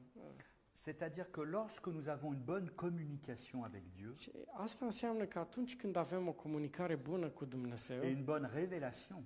[0.84, 5.76] C'est-à-dire que lorsque nous avons une bonne communication avec Dieu Și asta înseamnă că atunci
[5.76, 9.24] când avem o comunicare bună cu Dumnezeu, et une bonne révélation,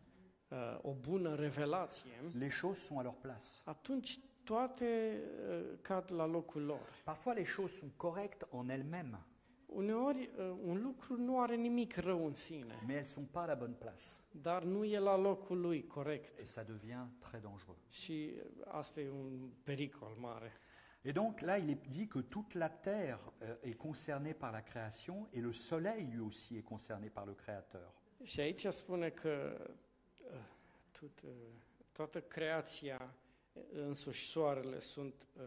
[0.49, 3.45] uh, o bună revelație, les choses sont à leur place.
[3.65, 6.89] atunci toate uh, cad la locul lor.
[7.05, 9.19] Parfois, les choses sont correctes en elles-mêmes,
[9.73, 13.43] Uneori uh, un lucru nu are nimic rău în sine, mais elles ne sont pas
[13.43, 14.03] à la bonne place.
[14.31, 16.39] dar nu e la locul lui corect.
[16.39, 17.79] Et ça devient très dangereux.
[17.89, 20.53] Și uh, asta e un pericol mare.
[21.03, 24.61] Et donc là, il est dit que toute la terre euh, est concernée par la
[24.61, 27.93] création et le soleil lui aussi est concerné par le Créateur.
[28.23, 29.67] Și aici spune că
[30.19, 30.41] uh,
[31.01, 31.31] tot, uh,
[31.93, 33.15] toată creația,
[33.53, 35.43] uh, însuși soarele, sunt uh,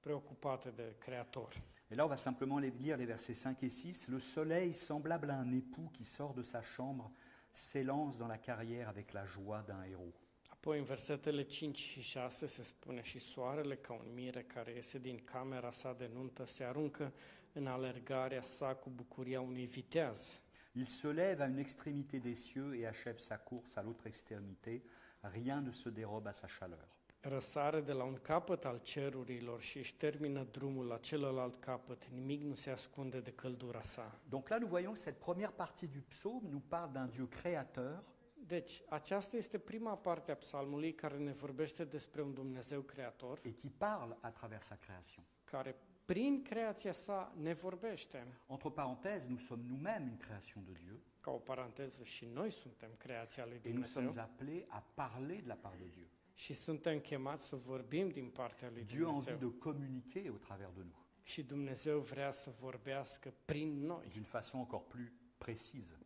[0.00, 1.62] preocupate de Creator.
[1.92, 4.08] Et là, on va simplement lire les versets 5 et 6.
[4.08, 7.12] Le soleil, semblable à un époux qui sort de sa chambre,
[7.52, 10.14] s'élance dans la carrière avec la joie d'un héros.
[10.48, 14.98] Apoi în versetele 5 și 6 se spune și soarele ca un mire care iese
[14.98, 17.12] din camera sa de nuntă se aruncă
[17.52, 20.40] în alergarea sa cu bucuria unui viteaz.
[20.72, 24.82] Il se lève à une extrémité des cieux et achève sa course à l'autre extrémité.
[25.20, 26.88] Rien ne se dérobe à sa chaleur.
[27.24, 32.06] Răsare de la un capăt al cerurilor și își termină drumul la celălalt capăt.
[32.06, 34.20] Nimic nu se ascunde de căldura sa.
[34.28, 38.02] Donc là, nous voyons que cette première partie du psaume nous parle d'un Dieu créateur
[38.46, 43.58] Deci, aceasta este prima parte a psalmului care ne vorbește despre un Dumnezeu creator, et
[43.58, 45.24] qui parle à travers sa création.
[45.44, 48.26] care prin creația sa ne vorbește.
[48.46, 52.90] Entre parenthèses, nous sommes nous-mêmes une création de Dieu Ca o paranteză, și noi suntem
[52.96, 56.08] creația lui et nous sommes Dumnezeu appelés à parler de la part de Dieu.
[56.34, 59.48] Și suntem chemați să vorbim din partea lui Dieu a envie Dumnezeu.
[59.50, 64.58] de communiquer au travers de nous, Și Dumnezeu vrea să vorbească prin noi, d'une façon
[64.58, 65.98] encore plus précise.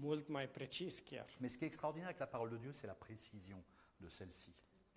[0.00, 1.26] mult mai precis chiar.
[1.40, 3.64] Mais ce qui est extraordinaire avec la parole de Dieu, c'est la précision
[3.96, 4.48] de celle-ci.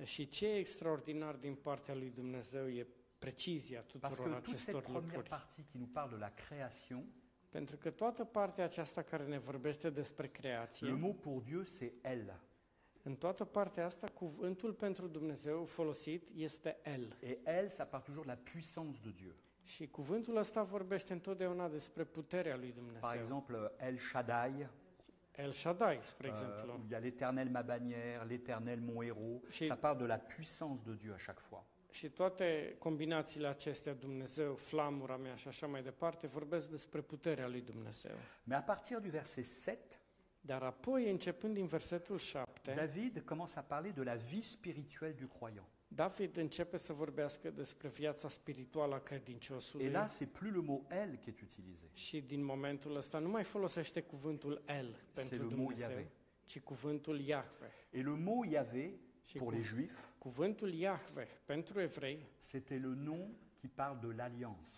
[0.03, 2.87] Și ce e extraordinar din partea lui Dumnezeu e
[3.19, 5.29] precizia Parce tuturor que toute cette acestor première lucruri.
[5.29, 7.05] partie qui nous parle de la création,
[7.49, 11.91] Pentru că toată partea aceasta care ne vorbește despre le creație, mot pour Dieu, c'est
[12.01, 12.39] elle.
[13.03, 17.17] În toată partea asta, cuvântul pentru Dumnezeu folosit este El.
[17.19, 19.31] Et El, ça parle toujours de la puissance de Dieu.
[19.63, 23.19] Și cuvântul ăsta vorbește întotdeauna despre puterea lui Par Dumnezeu.
[23.19, 24.67] exemple, El Shaddai,
[25.35, 26.71] El Shaddai, spre euh, exemplu.
[26.73, 29.41] où il y a l'éternel ma bannière, l'éternel mon héros.
[29.49, 31.63] Chez- Ça parle de la puissance de Dieu à chaque fois.
[31.91, 37.61] Și toate combinațiile acestea, Dumnezeu, flamura mea și așa mai departe, vorbesc despre puterea lui
[37.61, 38.15] Dumnezeu.
[38.43, 39.77] Mais à partir du verset 7,
[40.45, 45.27] Dar apoi, începând din versetul 7, David commence à parler de la vie spirituelle du
[45.27, 45.67] croyant.
[45.87, 48.99] David începe să vorbească despre viața spirituală a
[49.81, 53.29] Et là, c'est plus le mot El qui est utilisé, și din momentul ăsta nu
[53.29, 56.07] mai folosește cuvântul El c'est pentru le mot Dumnezeu, Yahvé.
[56.45, 57.71] ci cuvântul Iahve.
[57.89, 58.93] Et le mot Yahvé,
[59.25, 64.73] Și pour les Juifs, Cuvântul Iahve pentru evrei c'était le nom qui parle de l'alliance.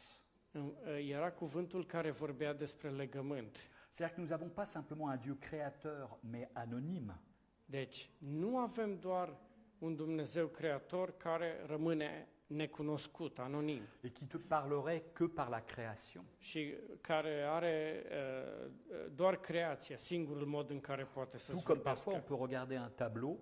[0.52, 0.74] în-
[1.10, 3.58] era cuvântul care vorbea despre legământ.
[3.92, 7.20] C'est-à-dire que nous n'avons pas simplement un Dieu créateur, mais anonyme.
[7.66, 9.38] Deci, nu avem doar
[9.80, 16.24] un Dumnezeu creator care rămâne necunoscut, anonim, et qui te parlerait que par la création.
[16.40, 18.72] și care are uh,
[19.16, 22.34] doar creația, singurul mod în care poate să Tout comme parfois on vorbească.
[22.36, 23.40] peut regarder un tableau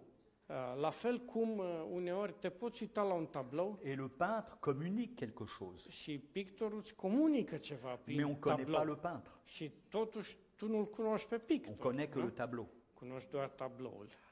[0.47, 4.57] Uh, La fel cum uh, uneori te poți uita la un tablou et le peintre
[4.59, 8.93] communique quelque chose, și pictorul îți comunică ceva mais prin on ne connaît pas tablou
[8.95, 9.31] le peintre.
[9.45, 12.25] și totuși tu nu-l cunoști pe On pictor, connaît que nu?
[12.25, 12.67] le tableau.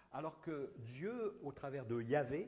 [0.10, 2.48] Alors que Dieu, au travers de Yahvé,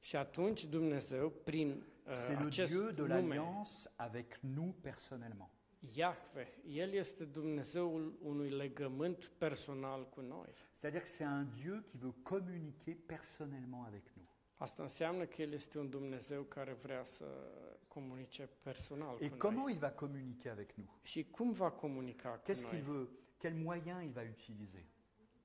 [0.00, 1.68] Și atunci Dumnezeu, prin
[2.06, 5.50] uh, c'est le acest Dieu de nume, l'alliance avec nous personnellement.
[5.96, 10.48] Iahve, El este Dumnezeul unui legământ personal cu noi.
[10.72, 14.26] C'est-à-dire que c'est un Dieu qui veut communiquer personnellement avec nous.
[14.56, 17.24] Asta înseamnă că El este un Dumnezeu care vrea să
[17.88, 19.72] comunice personal Et cu comment noi.
[19.72, 20.88] il va communiquer avec nous?
[21.02, 22.94] Și cum va comunica cu Qu'est-ce qu'il noi?
[22.96, 23.08] veut?
[23.38, 24.84] Quels moyens il va utiliser?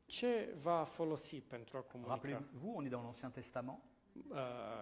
[0.10, 2.14] Ce va folosi pentru a comunica?
[2.14, 3.80] Rappelez-vous, on est dans l'Ancien Testament.
[4.30, 4.36] Uh,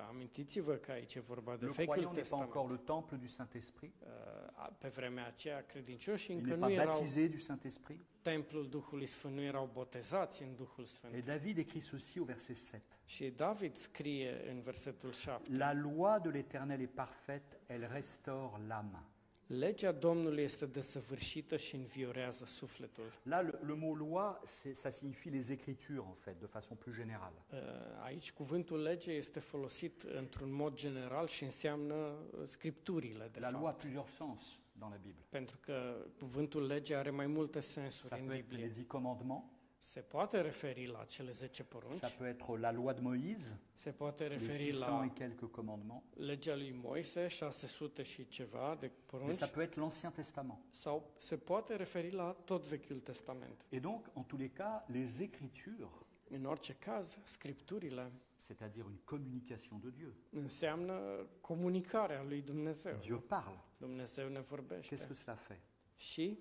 [0.09, 2.47] amintiți-vă că aici e vorba de Le Vechiul croyant n'est pas Testament.
[2.55, 3.93] encore le temple du Saint-Esprit.
[4.01, 4.07] Uh,
[4.53, 8.05] a- pe vremea aceea, credincioșii Il încă n'est nu pas erau baptisé du Saint-Esprit.
[8.21, 11.13] templul Duhului Sfânt, nu erau botezați în Duhul Sfânt.
[11.13, 12.81] Et David écrit ceci au verset 7.
[13.05, 18.99] Și David scrie în versetul 7, La loi de l'Éternel est parfaite, elle restaure l'âme.
[19.47, 23.03] Legea Domnului este desăvârșită și înviorează sufletul.
[23.23, 26.95] Là, le, le mot loi, c'est- ça signifie les Écritures, en fait, de façon plus
[26.95, 27.45] générale.
[27.51, 27.57] Uh,
[28.03, 33.59] Aici cuvântul lege este folosit într-un mod general și înseamnă uh, scripturile, de La loi
[33.59, 33.79] a fapt.
[33.79, 34.41] plusieurs sens
[34.79, 35.23] dans la Bible.
[35.29, 38.67] Pentru că cuvântul lege are mai multe sensuri Ça în peut être les Biblie.
[38.67, 39.43] dix commandements,
[39.87, 43.89] Se poate referi la cele 10 porunci, ça peut être la loi de Moïse, se
[43.91, 48.87] poate les referi 600 la et quelques commandements, legea lui Moise, 600 și ceva de
[48.87, 50.59] mais porunci, ça peut être l'Ancien Testament.
[50.71, 53.63] sau se poate referi la tot Vechiul Testament.
[53.71, 59.79] Et donc, en tous les cas, les Écritures, În orice caz, scripturile c'est-à-dire une communication
[59.79, 60.13] de Dieu.
[60.31, 62.97] înseamnă comunicarea lui Dumnezeu.
[63.01, 63.59] Dieu parle.
[63.77, 64.95] Dumnezeu ne Qu'est-ce vorbește.
[64.95, 65.61] que cela fait?
[65.95, 66.37] Și?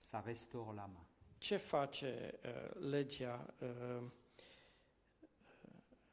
[0.00, 1.06] Ça restaure l'âme.
[1.38, 3.54] Ce face uh, legea?
[3.60, 4.02] Uh,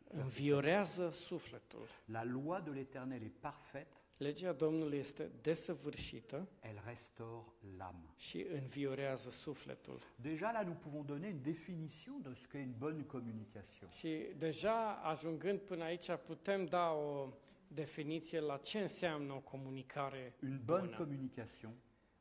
[0.07, 1.87] înviorează sufletul.
[2.05, 7.45] La loi de l'Éternel est parfaite, Legea Domnului este desăvârșită elle restaure
[7.77, 8.15] l'âme.
[8.17, 9.99] și înviorează sufletul.
[10.21, 13.89] Déjà, là, nous pouvons donner une définition de ce qu'est une bonne communication.
[13.89, 17.33] Și deja ajungând până aici putem da o
[17.67, 20.97] definiție la ce înseamnă o comunicare Une bonne bună.
[20.97, 21.73] communication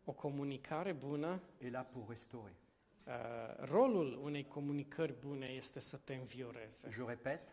[0.05, 2.55] O comunicare bună, est là pour restaurer.
[3.07, 3.13] Uh,
[3.59, 6.89] rolul unei comunicări bune este să te învioreze.
[6.93, 7.49] Je répète,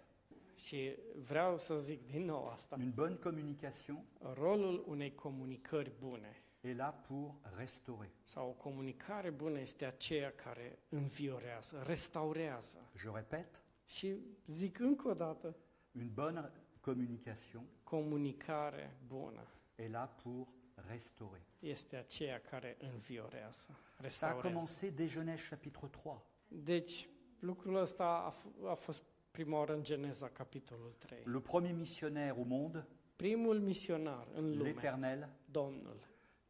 [0.56, 2.76] Și vreau să zic din nou asta.
[2.80, 8.10] une bonne communication Rolul unei comunicări bune est là pour restaurer.
[8.22, 12.90] sau o comunicare bună este aceea care înviorează, restaurează.
[12.98, 15.56] Je répète, Și zic încă o dată,
[15.92, 20.48] une bonne communication comunicare bună est là pour
[20.88, 21.42] restaurer.
[21.60, 24.48] este aceea care înviorează, Ça a restaurează.
[24.48, 26.14] commencé dès Genèse chapitre 3.
[26.48, 31.20] Deci, lucrul ăsta a, f- a fost prima oară în Geneza, capitolul 3.
[31.26, 36.00] Le premier missionnaire au monde, Primul misionar în lume, l'Éternel, Domnul,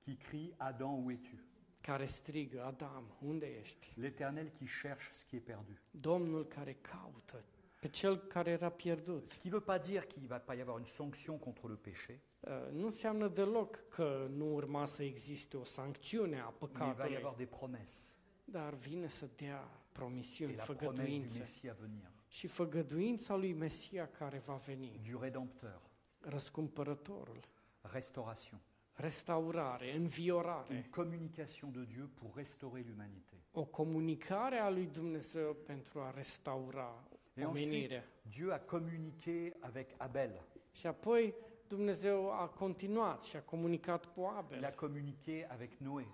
[0.04, 1.36] qui crie Adam, où es-tu?
[1.82, 3.94] care strigă, Adam, unde ești?
[4.00, 5.72] L'Éternel qui cherche ce qui est perdu.
[5.92, 7.44] Domnul care caută
[7.82, 9.30] pe cel care era pierdut.
[9.32, 11.68] Ce qui ne veut pas dire qu'il ne va pas y avoir une sanction contre
[11.68, 16.54] le péché, Uh, Nu înseamnă deloc că nu urma să existe o sancțiune a mais
[16.62, 18.18] il va y păcatului, avoir des promesses.
[18.46, 21.38] dar vine să dea promisiuni, Et la promesse du făgăduințe.
[21.40, 25.82] Messie à venir, Și făgăduința lui Mesia care va veni, du Rédempteur,
[26.20, 27.40] răscumpărătorul,
[27.82, 28.60] restauration,
[28.94, 33.36] restaurare, une înviorare, communication de Dieu pour restaurer l'humanité.
[33.52, 37.04] o comunicare a lui Dumnezeu pentru a restaura
[37.36, 38.04] Et ensuite.
[38.22, 40.42] Dieu a communiqué avec Abel.
[40.72, 41.34] Și apoi
[41.68, 46.06] Dumnezeu a continuat și a comunicat cu Il a Abel, communiqué avec Noé.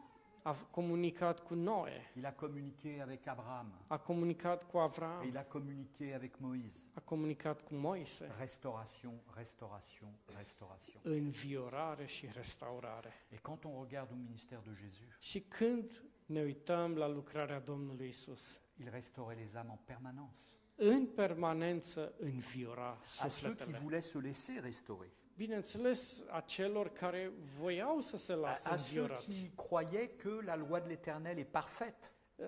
[0.41, 3.71] a comunicat cu Noe, Il a communiqué avec Abraham.
[3.87, 6.83] a comunicat cu Et Avram, il a communiqué avec Moïse.
[6.93, 8.31] a comunicat cu Moise.
[8.39, 11.01] Restauration, restauration, restauration.
[11.03, 13.13] Înviorare și restaurare.
[13.29, 18.07] Et quand on regarde au ministère de Jésus, Și când ne uităm la lucrarea Domnului
[18.07, 20.41] Isus, il restaurait les âmes en permanence.
[20.79, 25.09] În permanență înviora À ceux qui voulaient se laisser restaurer.
[25.35, 28.37] Bineînțeles, a celor care voiau să se À,
[28.75, 29.25] ceux înviorați.
[29.25, 32.11] qui croyaient que la loi de l'Éternel est parfaite.
[32.35, 32.45] Uh,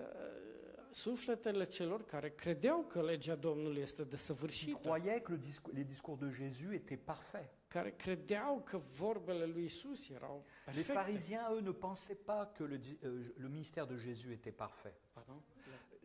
[0.92, 5.84] Sufletele celor care credeau că legea Domnului este Qui desăvârșită, croyaient que le discours- les
[5.86, 7.50] discours de Jésus étaient parfaits.
[7.68, 10.92] care credeau că vorbele lui Isus erau Les perfecte.
[10.92, 14.94] pharisiens, eux, ne pensaient pas que le, di- euh, le ministère de Jésus était parfait.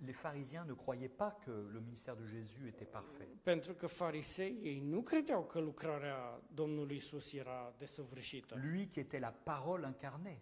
[0.06, 3.28] Les pharisiens ne croyaient pas que le ministère de Jésus était parfait.
[3.44, 8.56] Pentru că farisei ei nu credeau că lucrarea Domnului Isus era desăvârșită.
[8.62, 10.40] Lui qui était la parole incarnée.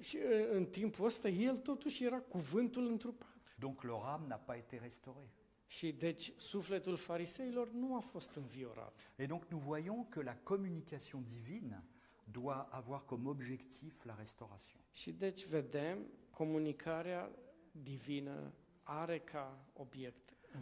[0.00, 0.18] Și
[0.50, 3.36] în timpul ăsta el totuși era cuvântul întrupat.
[3.58, 5.30] Donc leur âme n'a pas été restaurée.
[5.66, 9.12] Și deci sufletul fariseilor nu a fost înviorat.
[9.16, 11.84] Et donc nous voyons que la communication divine
[12.24, 14.80] doit avoir comme objectif la restauration.
[14.92, 15.98] Și deci vedem
[16.30, 17.30] comunicarea
[17.70, 18.63] divină are ca obiect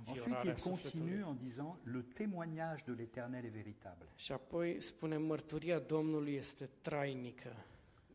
[0.06, 4.06] Ensuite, il continue en disant Le témoignage de l'Éternel est véritable.
[4.16, 7.56] Și apoi spune mărturia Domnului este trainică.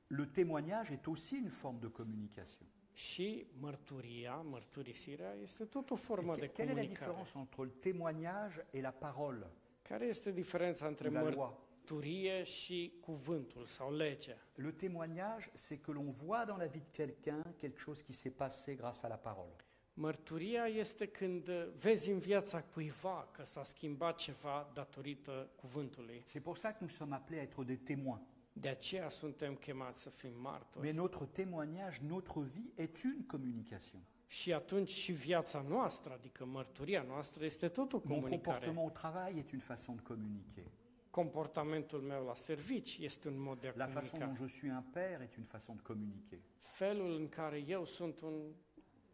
[0.07, 2.67] Le témoignage est aussi une forme de communication.
[2.93, 7.63] Și mărturia, mărturisirea, este tot o Et formă que- de quelle est la différence entre
[7.63, 9.45] le témoignage et la parole,
[9.81, 14.37] Care este diferența între ou la loi mărturie și cuvântul sau legea?
[14.55, 18.35] Le témoignage, c'est que l'on voit dans la vie de quelqu'un quelque chose qui s'est
[18.35, 19.55] passé grâce à la parole.
[19.99, 26.23] Mărturia este când uh, vezi în viața cuiva că s-a schimbat ceva datorită cuvântului.
[26.27, 28.21] C'est pour ça que nous sommes appelés à être des témoins.
[28.53, 30.85] De aceea suntem chemați să fim martori.
[30.85, 34.01] Mais notre témoignage, notre vie est une communication.
[34.27, 38.41] Și atunci și viața noastră, adică mărturia noastră, este tot o Mon comunicare.
[38.41, 40.65] comportement au travail est une façon de communiquer.
[41.09, 44.25] Comportamentul meu la servici este un mod de a La façon comunica.
[44.39, 46.39] dont je suis un père est une façon de communiquer.
[46.59, 48.33] Felul în care eu sunt un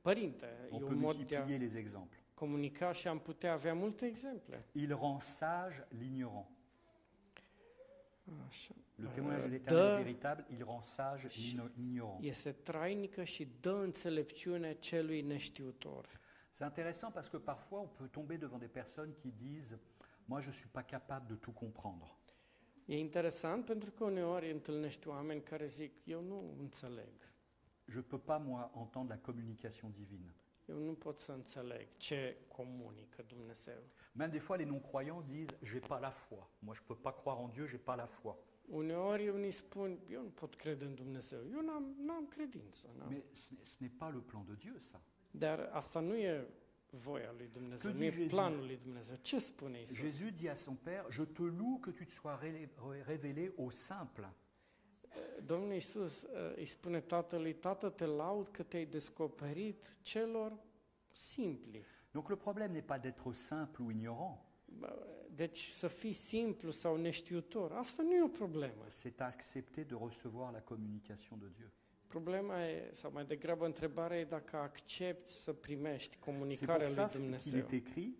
[0.08, 2.18] părinte On peut multiplier les exemples.
[2.34, 4.66] comunica și am putea avea multe exemple.
[4.72, 6.48] Il rend sage l'ignorant.
[8.48, 8.74] Așa.
[8.96, 12.24] Le témoignage de de- l'éternel est véritable, il rend sage l'igno- l'ignorant.
[12.24, 16.06] Este trainică și dă înțelepciune celui neștiutor.
[16.52, 19.78] C'est intéressant parce que parfois on peut tomber devant des personnes qui disent
[20.26, 22.16] Moi je ne suis pas capable de tout comprendre.
[22.86, 27.33] E interesant pentru că uneori întâlnești oameni care zic, eu nu înțeleg,
[27.88, 30.34] Je ne peux pas, moi, entendre la communication divine.
[30.68, 33.82] eu nu pot să înțeleg ce comunică Dumnezeu.
[34.16, 36.50] Même des fois, les non-croyants disent J'ai pas la foi.
[36.60, 38.36] Moi, je ne peux pas croire en Dieu, j'ai pas la foi.
[38.68, 42.90] Uneori unii spun, eu nu pot crede în Dumnezeu, eu n-am, n-am credință.
[42.98, 43.10] N-am.
[43.10, 45.02] Mais ce n'est- ce n'est pas le plan de Dieu, ça.
[45.32, 46.48] Dar asta nu e
[46.90, 48.30] voia lui Dumnezeu, Que nu e dit Jésus?
[48.36, 49.18] planul lui Dumnezeu.
[49.22, 49.96] Ce spune Isus?
[49.98, 52.40] Jésus dit à son Père Je te loue que tu te sois
[53.06, 54.28] révélé au simple.
[55.46, 60.54] Domnul Isus uh, îi spune tatălui, tată, te laud că te-ai descoperit celor
[61.12, 61.84] simpli.
[62.12, 64.38] Donc le problème n'est pas d'être simple ou ignorant,
[64.80, 68.86] Bă, Deci să fii simplu sau neștiutor, asta nu e o problemă.
[68.90, 71.68] c'est accepter de recevoir la communication de Dieu.
[72.08, 76.96] Problema e, sau mai degrabă întrebarea e dacă accepti să primești C'est pour comunicarea lui
[76.96, 77.60] ça qu'il Dumnezeu.
[77.60, 78.18] est écrit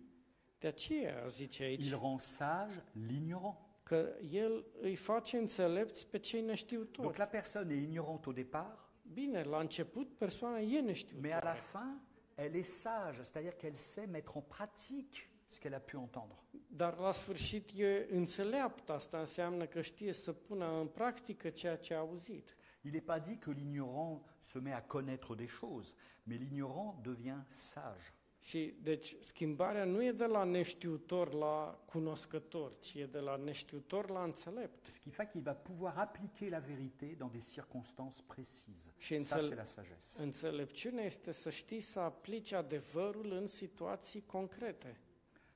[0.58, 3.56] De aceea zice aici Il rend sage l'ignorant.
[3.84, 7.18] Că El îi face înțelepți pe cei Donc neștiutori.
[7.18, 8.78] la personne est ignorante au départ,
[9.12, 12.00] Bine, la început persoana e mais à la neștiutoare, fin,
[12.34, 16.34] elle est sage, c'est-à-dire qu'elle sait mettre en pratique ce qu'elle a pu entendre.
[16.68, 18.92] dar la sfârșit e înțeleaptă.
[18.92, 22.56] Asta înseamnă că știe să pună în practică ceea ce a auzit.
[22.82, 27.42] Il n'est pas dit que l'ignorant se met à connaître des choses, mais l'ignorant devient
[27.48, 28.13] sage.
[28.44, 34.10] Și deci schimbarea nu e de la neștiutor la cunoscător, ci e de la neștiutor
[34.10, 34.90] la înțelept.
[34.90, 38.92] Ce qui fait qu'il va pouvoir appliquer la vérité dans des circonstances précises.
[38.98, 40.22] Și Ça, c'est la sagesse.
[40.22, 45.00] Înțelepciunea este să știi să aplici adevărul în situații concrete.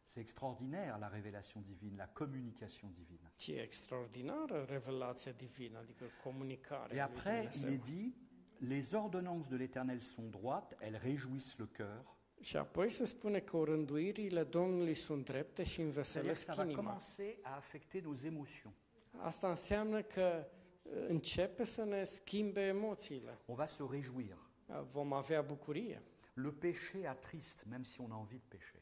[0.05, 3.33] C'est extraordinaire la révélation divine, la communication divine.
[3.37, 8.15] Ce e extraordinară revelația divină, adică Et comunicarea lui après, il est dit,
[8.59, 12.18] les ordonnances de l'Éternel sont droites, elles réjouissent le cœur.
[12.41, 16.65] Și apoi se spune că rânduirile Domnului sunt drepte și C'est-à-dire que înveselesc ça va
[16.65, 16.77] inima.
[16.83, 18.75] commencer à affecter nos émotions.
[19.17, 20.47] Asta înseamnă că
[20.83, 23.39] uh, începe să ne schimbe emoțiile.
[23.47, 24.37] On va se réjouir.
[24.67, 26.03] Uh, Vom avea bucurie.
[26.35, 28.81] Le péché attriste, même si on a envie de pécher.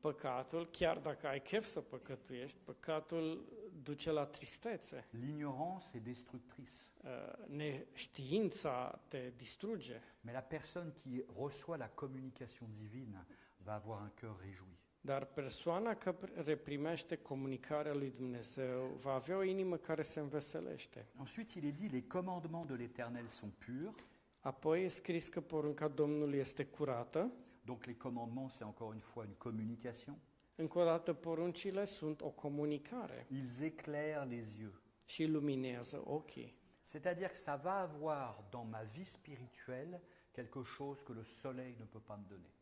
[0.00, 3.44] Păcatul, chiar dacă ai chef să păcătuiești, păcatul
[3.84, 5.04] duce la tristețe.
[5.10, 6.72] L'ignorance est destructrice.
[7.04, 7.10] Uh,
[7.46, 10.00] Neștiința te distruge.
[10.20, 13.26] Mais la personne qui reçoit la communication divine
[13.56, 14.78] va avoir un cœur réjoui.
[15.00, 21.06] Dar persoana care primește comunicarea lui Dumnezeu va avea o inimă care se înveselește.
[21.20, 23.94] Ensuite, il est dit, les commandements de l'Éternel sont purs.
[24.40, 27.32] Apoi e scris că porunca Domnului este curată.
[27.64, 30.18] Donc les commandements, c'est encore une fois une communication.
[30.54, 34.74] Încă o dată, poruncile sunt o comunicare Ils éclairent les yeux.
[35.06, 36.62] și luminează ochii.
[36.84, 40.00] C'est-à-dire que ça va avoir dans ma vie spirituelle
[40.32, 42.52] quelque chose que le soleil ne peut pas me donner.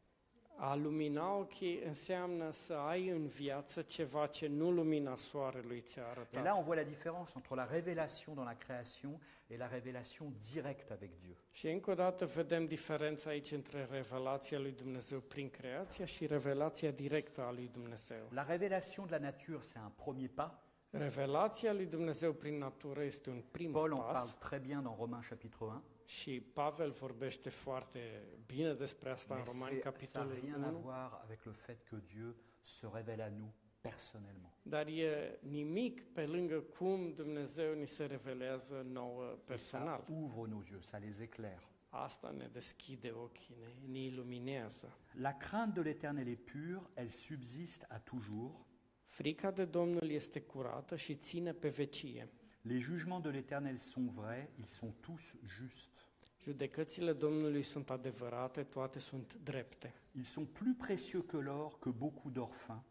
[0.57, 6.45] A lumina ochii înseamnă să ai în viață ceva ce nu lumina soarelui ți-a Et
[6.45, 10.93] là, on voit la différence entre la révélation dans la création et la révélation directe
[10.93, 11.37] avec Dieu.
[11.51, 16.91] Și încă o dată vedem diferența aici între revelația lui Dumnezeu prin creația și revelația
[16.91, 18.29] directă a lui Dumnezeu.
[18.31, 20.51] La révélation de la nature, c'est un premier pas.
[20.91, 24.97] Revelația lui Dumnezeu prin natură este un prim Paul en parle pas très bien dans
[24.99, 25.83] Romains chapitre 1.
[26.07, 30.63] Și Pavel vorbește foarte bine despre asta în Mais Romani, c'est- ça n'a capitolul rien
[30.63, 30.79] à 1.
[30.81, 34.53] voir avec le fait que Dieu se révèle à nous personnellement.
[34.63, 40.05] Dar e nimic pe lângă cum Dumnezeu ni se revelează nouă Et ça personal.
[40.09, 41.63] ouvre nos yeux, ça les éclaire.
[41.89, 44.97] Asta ne deschide ochii, ne, ne iluminează.
[45.13, 48.67] La crainte de l'Éternel est pure, elle subsiste à toujours.
[49.07, 52.29] Frica de Domnul este curată și ține pe vecie.
[52.65, 56.07] Les jugements de l'Éternel sont vrais, ils sont tous justes.
[56.43, 59.95] Judecățile Domnului sunt adevărate, toate sunt drepte.
[60.13, 62.83] Ils sont plus précieux que l'or, que beaucoup d'or fin.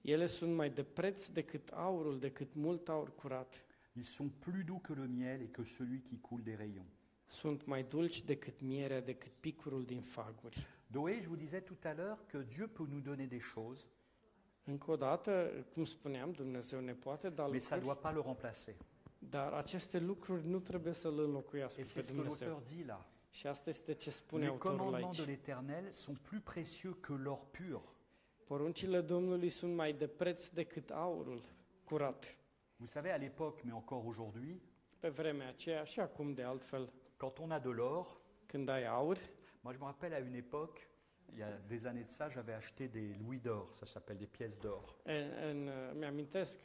[0.00, 3.64] Ele sunt mai de preț decât aurul, decât mult aur curat.
[3.92, 6.90] Ils sont plus doux que le miel et que celui qui coule des rayons.
[7.26, 10.66] Sunt mai dulci decât mierea, decât picurul din faguri.
[10.94, 13.88] Oui, je vous disais tout à l'heure que Dieu peut nous donner des choses,
[14.64, 18.12] Încă o dată, cum spuneam, Dumnezeu ne poate da mais ça ne lucruri, doit pas
[18.12, 18.74] le remplacer.
[19.32, 22.48] Dar aceste lucruri nu trebuie să-L înlocuiască Et pe c'est ce que Dumnezeu.
[22.48, 23.06] l'auteur dit là.
[23.30, 27.46] Și asta este ce spune Les autorul commandements de l'Éternel sont plus précieux que l'or
[27.50, 27.82] pur.
[28.44, 31.40] Poruncile Domnului sunt mai de preț decât aurul
[31.84, 32.36] curat.
[32.76, 34.60] Vous savez, à l'époque, mais encore aujourd'hui,
[34.98, 39.16] Pe vremea aceea și acum de altfel, quand on a de l'or, când ai aur,
[39.60, 40.78] moi je me rappelle à une époque,
[41.32, 44.26] il y a des années de ça, j'avais acheté des louis d'or, ça s'appelle des
[44.38, 44.96] pièces d'or.
[45.50, 46.58] în, mi-amintesc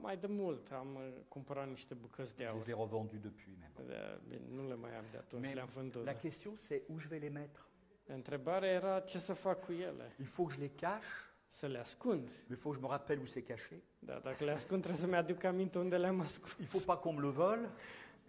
[0.00, 3.72] mai de mult am uh, cumpărat niște bucăți de Je les ai revendus depuis même.
[4.50, 6.04] Nu le mai am de atunci, Mais le-am vândut.
[6.04, 7.60] La question c'est où je vais les mettre?
[8.06, 10.12] Întrebarea era ce să fac cu ele?
[10.20, 11.06] Il faut que je les cache,
[11.48, 12.28] Să le ascund.
[12.50, 13.82] il faut que je me rappelle où c'est caché?
[13.98, 16.56] Da, dacă le ascund trebuie să-mi aduc aminte unde le-am ascuns.
[16.60, 17.68] Il faut pas qu'on me le vole?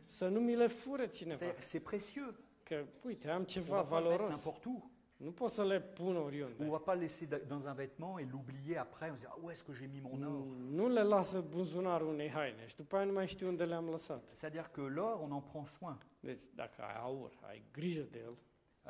[0.06, 1.46] Să nu mi le fure cineva.
[1.46, 2.34] C'est c'est précieux.
[2.64, 4.30] Că, uite, am ceva valoros.
[4.30, 4.92] n'importe où.
[5.18, 6.66] Nu pot să le pun On oriunde.
[6.66, 9.10] va pas laisser da- dans un vêtement et l'oublier après.
[9.12, 10.46] On se dit ah, où est-ce que j'ai mis mon or?
[10.70, 14.24] Nu le lasă buzunarul unei haine și după aia nu mai știu unde le-am lăsat.
[14.30, 15.98] C'est-à-dire que l'or, on en prend soin.
[16.20, 18.38] Deci dacă ai aur, ai grijă de el,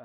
[0.00, 0.04] Euh,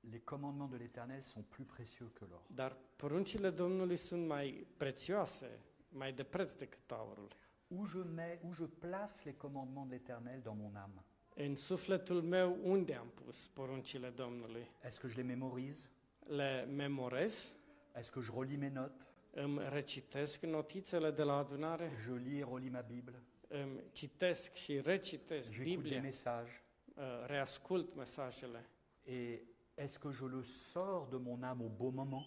[0.00, 2.42] les commandements de l'Éternel sont plus précieux que l'or.
[2.46, 5.58] dar poruncile Domnului sunt mai prețioase,
[5.88, 7.28] mai de preț decât aurul.
[7.68, 11.02] Où je mets, où je place les commandements de l'Éternel dans mon âme?
[11.36, 14.70] În sufletul meu, unde am pus poruncile Domnului?
[14.84, 15.88] Est-ce que je les mémorise?
[16.26, 17.54] Le memorez,
[17.96, 19.06] Est-ce que je relis mes notes?
[19.30, 23.22] Îmi recitesc notițele de la adunare, Je lis et relis ma Bible.
[23.48, 26.62] Îmi citesc și recitesc J'écoute des Biblia, messages.
[26.96, 28.68] Uh, reascult mesajele.
[29.06, 29.42] Et
[29.74, 32.24] est-ce que je le sors de mon âme au bon moment?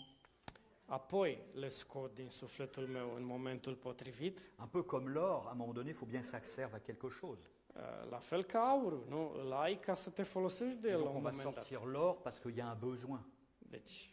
[0.86, 5.58] Apoi le scot din sufletul meu în momentul potrivit, Un peu comme l'or, à un
[5.58, 7.50] moment donné, il faut bien que ça serve à quelque chose.
[7.78, 9.52] Uh, la fel ca aurul, nu?
[9.56, 11.64] Ai ca să te folosești de el la Donc un on va moment dat.
[11.64, 13.26] sortir l'or parce qu'il y a un besoin.
[13.58, 14.12] Deci,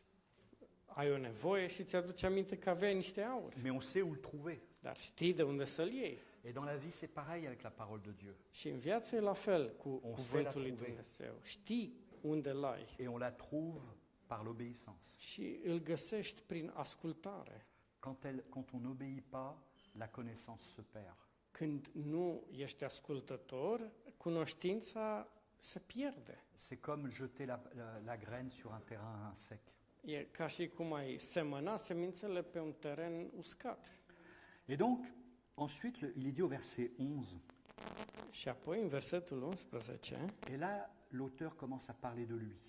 [0.86, 4.18] ai o nevoie și ți-aduce aminte că aveai niște aur, Mais on sait où le
[4.20, 4.58] trouver.
[4.80, 6.18] dar știi de unde să-l iei.
[6.46, 8.34] Et dans la vie, c'est pareil avec la parole de Dieu.
[8.50, 10.62] Și în viață e la fel cu cuvântul.
[10.76, 11.34] Dumnezeu.
[11.42, 12.54] Știi unde
[12.96, 13.80] Et on la trouve
[14.26, 15.08] par l'obéissance.
[15.18, 17.66] și îl găsești prin ascultare.
[17.98, 19.54] Quand, elle, quand on n'obéit pas,
[19.92, 21.23] la connaissance se perd.
[21.56, 25.28] Când nu ești ascultător, cunoștința
[25.58, 26.44] se pierde.
[26.56, 29.60] C'est comme jeter la, la- la graine sur un terrain sec.
[30.00, 33.98] E ca și cum ai semăna semințele pe un teren uscat.
[34.64, 35.04] Et donc,
[35.54, 37.40] ensuite, le- il est dit au verset 11,
[38.30, 42.60] Și apoi, în versetul 11, et là, l'auteur commence à parler de lui.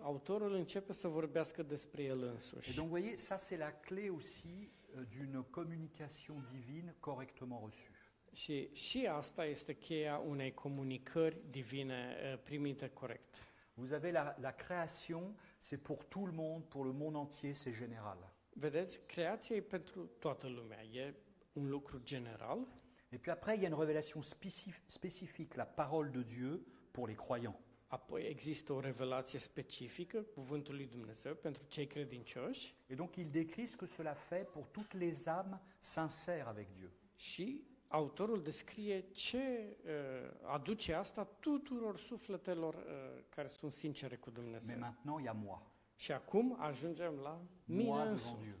[0.00, 2.22] autorul începe să vorbească despre el
[2.68, 4.70] Et donc, vous voyez, ça, c'est la clé aussi
[5.08, 7.90] d'une communication divine correctement reçue.
[8.32, 13.48] Și, și asta este cheia unei comunicări divine uh, primite corect.
[13.74, 17.74] Vous avez la, la création, c'est pour tout le monde, pour le monde entier, c'est
[17.76, 18.32] général.
[18.52, 21.14] Vedeți, creația e pentru toată lumea, e
[21.52, 22.66] un lucru general.
[23.08, 27.06] Et puis après, il y a une révélation spécif- spécifique, la parole de Dieu pour
[27.06, 27.60] les croyants.
[27.94, 33.68] Apoi există o revelație specifică, cuvântul lui Dumnezeu, pentru cei credincioși Et donc il décrit
[33.68, 36.90] ce que cela fait pour toutes les âmes sincères avec Dieu.
[37.16, 44.40] și autorul descrie ce uh, aduce asta tuturor sufletelor uh, care sunt sincere cu Mais
[44.44, 44.78] Dumnezeu.
[44.78, 45.58] maintenant, il y a moi.
[45.96, 48.54] Și acum ajungem la mine Moi devant însumi.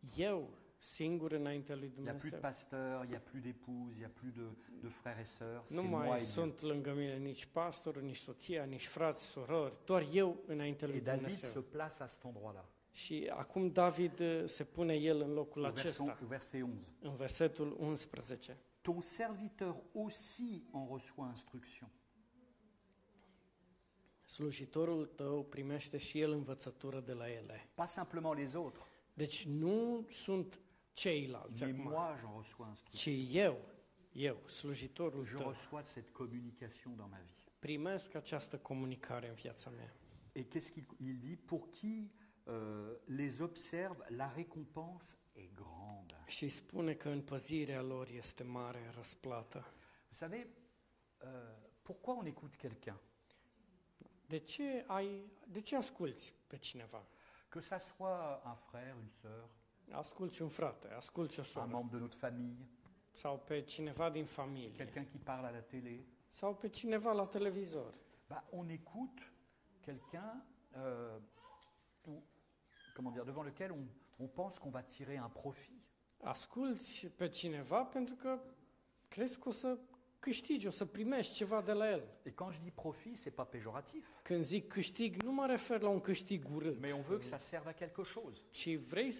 [0.00, 0.28] Dieu.
[0.30, 0.48] Eu,
[0.86, 4.04] singur lui Il n'y a plus de pasteur, il n'y a plus d'épouse, il n'y
[4.04, 4.46] a plus de,
[4.82, 5.64] de frères et sœurs.
[5.68, 6.26] Nu mai Dieu.
[6.26, 11.04] sunt lângă mine nici pastorul, nici soția, nici frați, surori, doar eu înainte lui Et
[11.04, 11.50] David Dumnezeu.
[11.50, 15.70] se place à cet endroit-là, Și acum David uh, se pune el în locul au
[15.70, 16.90] verset, acesta, au verset 11.
[17.00, 18.56] în versetul 11.
[18.80, 21.90] Ton serviteur aussi en reçoit instruction.
[24.24, 27.68] Slujitorul tău primește și el învățătură de la ele.
[27.74, 28.82] Pas simplement les autres,
[29.16, 30.60] Deci nu sunt
[30.96, 33.12] ceilalți mais acum, moi j'en reçois instruction.
[33.24, 33.56] ci eu,
[34.12, 37.34] eu, slujitorul Je tău, reçois cette communication dans ma vie.
[37.58, 39.92] primesc această comunicare în viața mea?
[40.32, 41.38] Et qu'est-ce qu'il il dit?
[41.46, 42.10] Pour qui
[42.46, 46.22] euh, les observe, la récompense est grande.
[46.26, 49.58] Și spune că în păzirea lor este mare răsplată.
[50.08, 50.46] Vous savez,
[51.22, 51.28] euh,
[51.82, 53.00] pourquoi on écoute quelqu'un?
[54.26, 57.06] De ce, ai, de ce asculți pe cineva?
[57.48, 59.48] Que ça soit un frère, une sœur,
[59.90, 62.66] Asculți un frate, asculți o un soră, membre de notre famille,
[63.12, 66.04] sau pe cineva din familie, quelqu'un qui parle à la télé.
[66.28, 67.94] sau pe cineva la televizor.
[68.28, 69.22] Bah, on écoute
[69.80, 70.42] quelqu'un
[70.76, 71.18] euh,
[72.06, 72.22] où-
[72.94, 73.86] comment dire, devant lequel on,
[74.18, 75.80] on pense qu'on va tirer un profit.
[76.22, 78.40] Asculți pe cineva pentru că
[79.08, 79.78] crezi că o să
[80.18, 82.02] câștigi, o să primești ceva de la el.
[82.22, 85.88] Et quand je dis profit, c'est pas péjoratif, Când zic câștig, nu mă refer la
[85.88, 88.40] un câștig urât, mais on veut que ça serve à quelque chose.
[88.50, 89.14] ci vrei,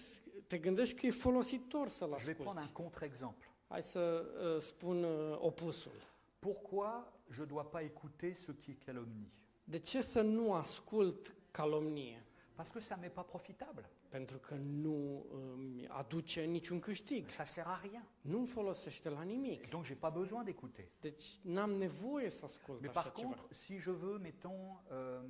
[0.47, 3.47] te gândești că e folositor să-l Je vais prendre un contre-exemple.
[3.67, 4.25] Hai să
[4.55, 5.91] uh, spun uh, opusul.
[6.39, 9.31] Pourquoi je ne dois pas écouter ce qui est calomnie?
[9.63, 12.23] De ce să nu ascult calomnie?
[12.55, 13.89] Parce que ça m'est pas profitable.
[14.17, 17.29] Pentru că nu îmi aduce niciun câștig.
[17.29, 18.03] Ça sert à rien.
[18.21, 19.69] Nu folosește la nimic.
[19.69, 20.85] Donc j'ai pas besoin d'écouter.
[20.99, 23.33] Deci n-am nevoie să ascult Mais așa par ceva.
[23.33, 25.21] contre, si je veux, mettons, euh,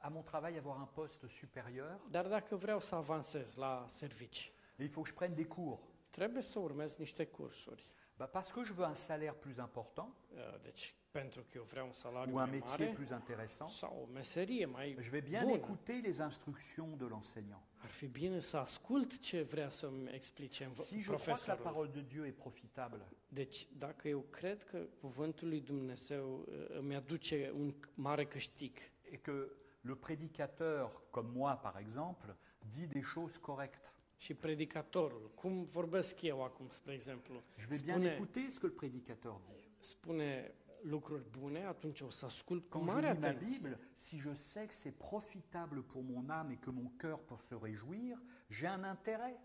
[0.00, 4.88] à mon travail avoir un poste supérieur, Dar dacă vreau să avansez la servici, il
[4.88, 5.78] faut que je prenne des cours.
[6.10, 7.90] trebuie să urmez niște cursuri.
[8.18, 10.08] Bah, parce que je veux un salaire plus important.
[10.32, 14.06] Uh, Deci, pentru că eu vreau un salariu ou un métier mare plus intéressant, sau
[14.08, 17.62] o meserie mai je vais bien bună, écouter les instructions de l'enseignant.
[17.76, 21.54] ar fi bine să ascult ce vrea să-mi explice înv- Si je crois que la
[21.56, 27.52] parole de Dieu est profitable, Deci, dacă eu cred că cuvântul lui Dumnezeu îmi aduce
[27.54, 28.76] un mare câștig.
[29.10, 29.48] Et que
[29.80, 32.36] le prédicateur, comme moi par exemple,
[32.68, 37.94] dit des choses correctes, și predicatorul, cum vorbesc eu acum, spre exemplu, je vais bien
[37.94, 39.68] spune, écouter ce que le prédicateur dit.
[39.78, 43.56] spune lucruri bune, atunci o să ascult cu Quand mare je lis ma atenție.
[43.56, 47.40] Bible, si je sais que c'est profitable pour mon âme et que mon cœur peut
[47.40, 49.36] se réjouir, j'ai un intérêt.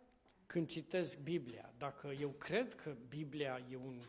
[0.45, 3.99] Când citesc Biblia, dacă eu cred că Biblia e un,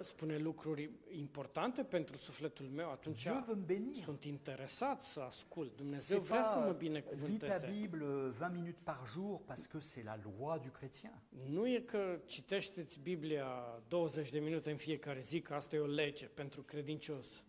[0.00, 3.96] spune lucruri importante pentru sufletul meu, atunci Dieu veut me bénir.
[3.96, 5.76] sunt interesat să ascult.
[5.76, 7.66] Dumnezeu vrea să mă pas lis ta binecuvânteze.
[7.80, 11.22] Bible euh, 20 minutes par jour parce que c'est la loi du chrétien.
[11.48, 15.86] Nu e că citește Biblia 20 de minute în fiecare zi, că asta e o
[15.86, 17.42] lege pentru credincios.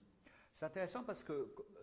[0.52, 1.34] C'est intéressant parce que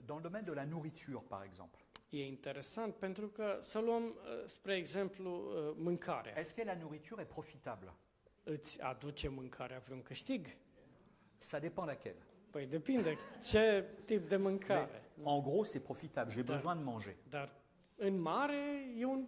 [0.04, 4.44] dans le domaine de la nourriture, par exemple, E interesant pentru că să luăm, uh,
[4.46, 6.38] spre exemplu, uh, mâncarea.
[6.38, 7.92] est-ce que la nourriture est profitable?
[8.48, 10.46] Îți aduce mâncarea vreun câștig?
[11.38, 12.22] Ça dépend laquelle.
[12.50, 13.16] Păi depinde
[13.50, 15.02] ce tip de mâncare.
[15.22, 16.32] En gros, c'est profitable.
[16.32, 17.16] J'ai besoin de manger.
[17.28, 17.52] Dar
[17.96, 19.26] în mare e un,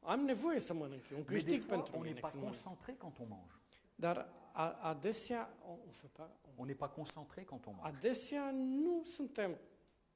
[0.00, 2.62] am nevoie să mănânc, e un Mais câștig fois, pentru on mine pas când mănânc.
[2.62, 3.52] concentré quand on mange.
[3.94, 5.50] Dar a, adesea,
[5.90, 7.96] fait pas- On n'est pas concentré quand on mange.
[7.96, 9.56] adesea nu suntem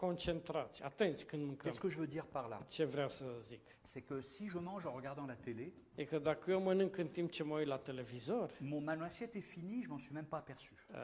[0.00, 1.70] concentrați, atenți când mâncăm.
[1.70, 2.66] Qu'est-ce que je veux dire par là?
[2.68, 3.60] Ce vreau să zic?
[3.82, 7.08] C'est que si je mange en regardant la télé, E că dacă eu mănânc în
[7.08, 10.28] timp ce mă uit la televizor, mon, mon assiette est finie, je m'en suis même
[10.28, 10.72] pas aperçu.
[10.90, 10.96] uh,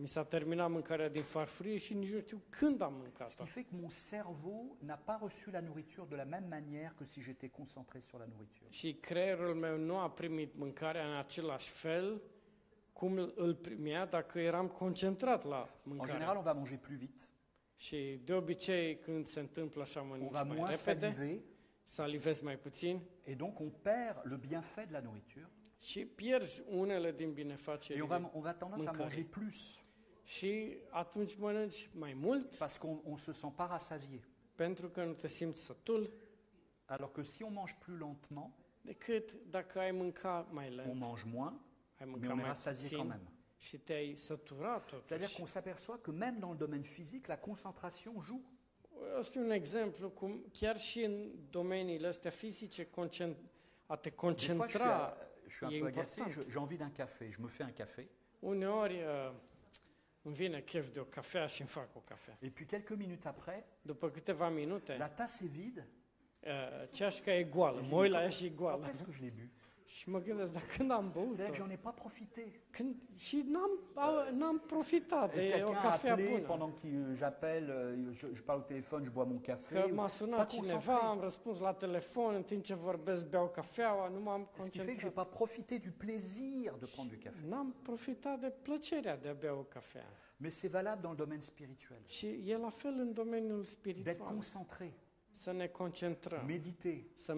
[0.00, 3.42] mi s-a terminat mâncarea din farfurie și nici nu știu când am Ce mâncat-o.
[3.42, 7.04] qui fait que mon cerveau n'a pas reçu la nourriture de la même manière que
[7.04, 8.66] si j'étais concentré sur la nourriture.
[8.70, 12.22] Și creierul meu nu a primit mâncarea în același fel
[12.92, 16.10] cum îl primea dacă eram concentrat la En mâncare.
[16.12, 17.24] général, on va manger plus vite,
[17.84, 21.40] Și de obicei când se întâmplă așa on mănânci va mai moins repede, saliver,
[21.82, 23.00] salivezi mai puțin.
[23.24, 27.32] Et donc on perd le bienfait de la nourriture, și pierzi unele din
[27.94, 29.80] et on va, on va tendance à manger plus.
[30.22, 32.54] Și atunci mănânci mai mult.
[32.54, 34.20] Parce qu'on ne se sent pas rassasié.
[34.54, 36.12] pentru că nu te simți sătul,
[36.86, 41.22] Alors que si on mange plus lentement, decât dacă ai mâncat mai on lent, mange
[41.26, 41.52] moins,
[41.98, 43.33] ai mais mâncat on est mai rassasié quand puțin même.
[43.64, 48.42] C'est-à-dire qu'on s'aperçoit que même dans le domaine physique, la concentration joue.
[49.22, 52.88] Să un exemplu, cum chiar și în domeniile astea fizice,
[53.86, 57.64] a te concentra, je suis un peu agacé, j'ai envie d'un café, je me fais
[57.64, 58.08] un café,
[58.38, 59.32] uneori uh,
[60.22, 62.38] îmi vine chef de o cafea și îmi fac o cafea.
[62.40, 65.86] et puis quelques minutes après, După câteva minute, la tasse est vide.
[66.40, 66.50] uh,
[66.90, 68.86] ceașca e goală, mă uit la ea și e goală.
[68.86, 69.48] est-ce que je l'ai bu?
[69.86, 72.60] Și mă gândesc, dar când am băut C'est-à-dire que j'en ai pas profité.
[72.70, 76.46] când, și n-am, a, n-am profitat Et de o Quelqu'un a cafea appelé bună.
[76.46, 79.82] pendant que euh, j'appelle, euh, je, je parle au téléphone, je bois mon café.
[79.90, 81.06] Ou- m-a sunat pas cineva, concentré.
[81.06, 84.94] am răspuns la telefon, în timp ce vorbesc beau cafeaua, nu m-am Ce qui fait
[84.94, 85.12] que je n'ai concentrat.
[85.14, 87.38] pas profité du plaisir de prendre du café?
[87.48, 90.06] N-am profitat de plăcerea de a bea o cafea.
[90.36, 92.00] Mais c'est valable dans le domaine spirituel.
[92.06, 94.28] Și e la fel în domeniul D'être spiritual.
[94.28, 94.92] concentré,
[95.36, 97.34] Să ne concentrăm, méditer, să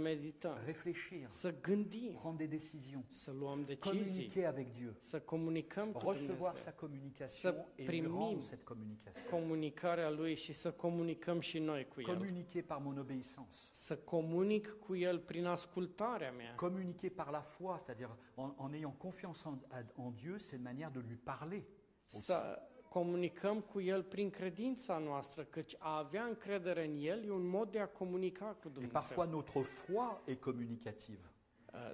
[0.64, 6.10] réfléchir, să gândim, prendre des décisions, să luăm decizii, communiquer avec Dieu, să comunicăm cu
[6.10, 9.30] recevoir sa communication Să et lui primim rendre cette communication.
[9.30, 12.06] comunicarea Lui și să comunicăm și noi cu El.
[12.06, 13.58] Communiquer par mon obéissance.
[13.72, 16.54] Să comunic cu El prin ascultarea mea.
[16.54, 19.58] Communiquer par la foi, c'est-à-dire en, en ayant confiance en,
[19.94, 21.64] en Dieu, c'est une manière de lui parler.
[22.14, 22.24] aussi.
[22.24, 22.62] Să
[23.00, 27.70] comunicăm cu El prin credința noastră, căci a avea încredere în El e un mod
[27.70, 28.92] de a comunica cu Et Dumnezeu.
[28.92, 31.30] parfois notre foi est communicative.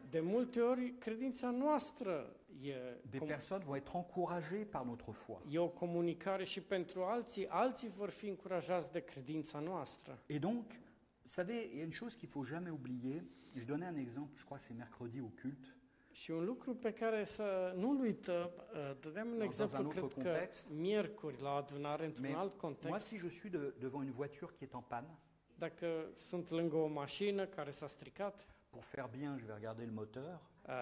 [0.08, 2.72] De multe ori, credința noastră e,
[3.10, 5.36] Des com- personnes vont être encouragées par notre foi.
[5.50, 7.46] e o comunicare și pentru alții.
[7.48, 10.22] Alții vor fi încurajați de credința noastră.
[10.26, 10.64] Et donc,
[11.22, 13.22] vous savez, il y a une chose qu'il faut jamais oublier.
[13.56, 15.76] Je donnais un exemple, je crois que c'est mercredi au culte.
[16.12, 18.94] Și un lucru pe care să nu-l uităm, uh,
[19.32, 20.68] un Dans exemplu, un autre cred că context.
[20.70, 22.56] miercuri la adunare, într-un Mais alt
[22.88, 25.18] Moi, si je suis de- devant une voiture qui est en panne,
[25.54, 25.86] dacă
[26.16, 30.40] sunt lângă o mașină care s-a stricat, pour faire bien, je vais regarder le moteur.
[30.66, 30.72] uh,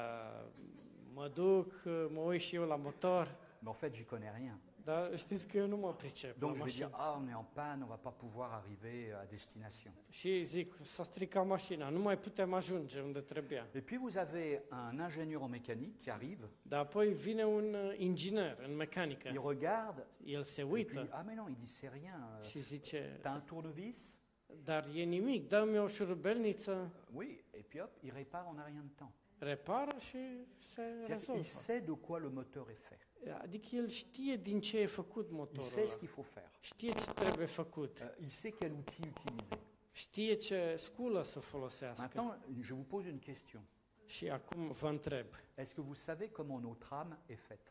[1.15, 1.73] mă duc,
[2.09, 4.59] mă uit și eu la motor, Mais en fait, j'y connais rien.
[4.91, 7.11] Dar știți că eu nu mă pricep Donc, la je vais dire, mașină.
[7.11, 9.93] ah, on est en panne, on va pas pouvoir arriver à destination.
[10.09, 13.67] Și zic, s-a stricat mașina, nu mai putem ajunge unde trebuia.
[13.75, 17.99] Et puis, vous avez un ingénieur en mécanique qui arrive, Dar apoi vine un uh,
[17.99, 21.79] inginer în mecanică, il regarde, el se et puis, uită ah, mais non, il dit,
[21.79, 22.39] c'est rien.
[22.39, 24.19] euh, și zice, T'as un tournevis
[24.65, 28.83] dar e nimic, dă-mi o șurubelniță, Oui, et puis hop, il répare en un rien
[28.83, 29.13] de temps.
[29.41, 30.19] Repară și
[30.59, 31.41] se C'est-à-dire rezolvă.
[31.43, 33.09] qu'il sait de quoi le moteur est fait.
[33.43, 36.51] Adică el știe din ce e făcut Il sait ce qu'il faut faire.
[36.61, 38.01] Știe ce trebuie făcut.
[38.01, 39.59] Euh, il sait quel outil utiliser.
[39.93, 42.11] Știe ce sculă să folosească.
[42.23, 43.63] Maintenant, je vous pose une question.
[44.07, 47.71] Și acum vă întreb, Est-ce que vous savez comment notre âme est faite?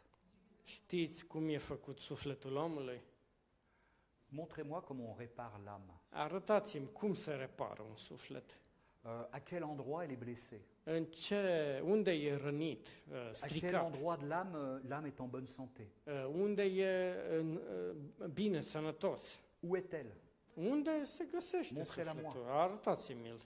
[0.63, 3.01] Știți cum e făcut sufletul omului?
[4.28, 5.93] Montrez-moi comment on répare l'âme.
[6.09, 8.59] Arătați-mi cum se repară un suflet.
[9.06, 13.36] Euh, à quel endroit elle est blessée În ce, unde e rănit, uh, À quel
[13.36, 17.60] stricat, endroit de l'âme euh, l'âme est en bonne santé uh, unde e în,
[18.20, 19.41] uh, bine, sănătos?
[19.60, 20.16] Où est-elle
[20.54, 22.45] Unde se găsește Montre-la sufletul?
[22.50, 23.38] Arătați-mi-l.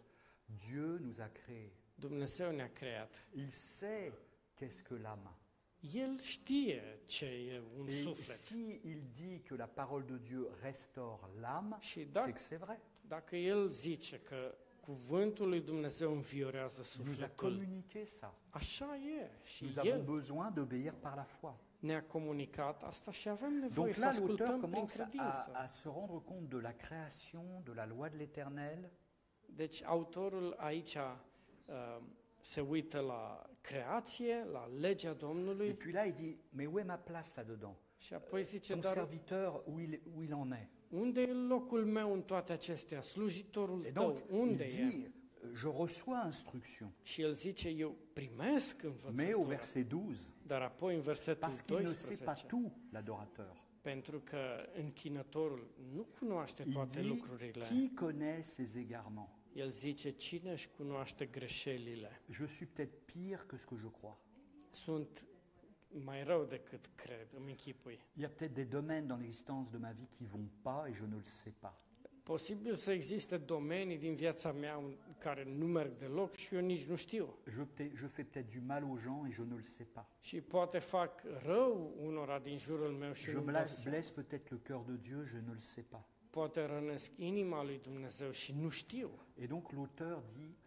[0.67, 1.71] Dieu nous a créés.
[1.95, 3.27] Dumnezeu ne-a creat.
[3.35, 4.11] Il sait
[4.55, 5.31] qu'est-ce que l'âme.
[5.93, 8.35] El știe ce e un Et suflet.
[8.37, 12.59] si il dit que la parole de Dieu restaure l'âme, Și c'est dacă, que c'est
[12.59, 12.79] vrai.
[13.07, 18.33] dacă el zice că cuvântul lui Dumnezeu Il nous a sufletul, communiqué ça.
[18.49, 19.29] așa e.
[19.43, 21.53] Și Nous avons el besoin d'obéir par la foi.
[21.79, 25.51] ne-a comunicat asta și avem nevoie Donc să là, l'auteur ascultăm prin commence à, credință.
[25.53, 28.89] à se rendre compte de la création, de la loi de l'éternel,
[29.55, 32.01] Deci autorul aici uh,
[32.41, 36.87] se uită la creație, la legea et Domnului puis là il dit, mais où est
[36.87, 37.75] ma place là-dedans?
[37.97, 40.67] Și apoi zice, Ton dar serviteur, où il, où il en est?
[40.93, 43.01] Unde e locul meu în toate acestea?
[43.01, 44.67] Slujitorul Et tău, donc, il unde e?
[44.89, 45.11] dit,
[45.59, 46.91] je reçois instruction.
[47.03, 49.43] Și el zice, eu primesc Mais au învățătura.
[49.55, 54.19] verset 12, Dar apoi în versetul parce qu'il ne sait pas 12, tout, l'adorateur, pentru
[54.19, 54.37] că
[54.83, 57.65] închinătorul nu cunoaște il toate dit, lucrurile.
[57.69, 62.21] qui connaît ses égarements El zice, cine își cunoaște greșelile?
[62.31, 64.15] Je suis peut-être pire que ce que je crois.
[64.69, 65.25] Sunt
[66.03, 67.99] mai rău decât cred, îmi închipui.
[68.15, 70.93] Il y a peut-être des domaines dans l'existence de ma vie qui vont pas et
[70.95, 71.75] je ne le sais pas.
[72.23, 76.83] Posibil să existe domenii din viața mea în care nu merg deloc și eu nici
[76.85, 77.37] nu știu.
[77.49, 80.05] Je, peut- je fais peut-être du mal aux gens et je ne le sais pas.
[80.21, 83.89] Și poate fac rău unora din jurul meu și Je nu dau blesse, seama.
[83.89, 86.03] blesse peut-être le cœur de Dieu, je ne le sais pas.
[86.29, 89.09] Poate rănesc inima lui Dumnezeu și nu știu.
[89.41, 90.57] Et donc l'auteur dit,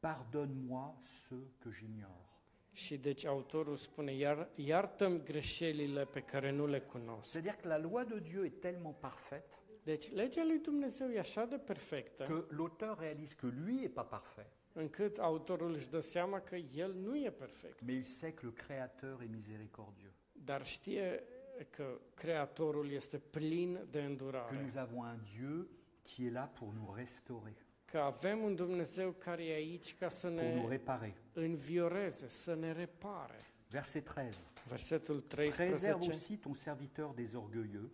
[0.00, 2.28] pardonne-moi ce que j'ignore.
[2.74, 7.30] Și deci autorul spune, Iar, iartă greșelile pe care nu le cunosc.
[7.30, 11.44] C'est-à-dire que la loi de Dieu est tellement parfaite Deci legea lui Dumnezeu e așa
[11.44, 16.40] de perfectă, que l'auteur réalise que lui est pas parfait, încât autorul își dă seama
[16.40, 17.80] că el nu e perfect.
[17.80, 21.22] mais il sait que le Créateur est miséricordieux, Dar știe
[21.70, 25.68] că Creatorul este plin de que îndurare, nous avons un Dieu
[26.02, 27.56] qui est là pour nous restaurer,
[27.94, 31.12] că avem un Dumnezeu care e aici ca să pour nous ne réparer.
[31.32, 33.36] învioreze, să ne repare.
[33.68, 34.36] Verset 13.
[34.68, 36.10] Versetul Préserve 13.
[36.10, 37.90] aussi ton serviteur des orgueilleux,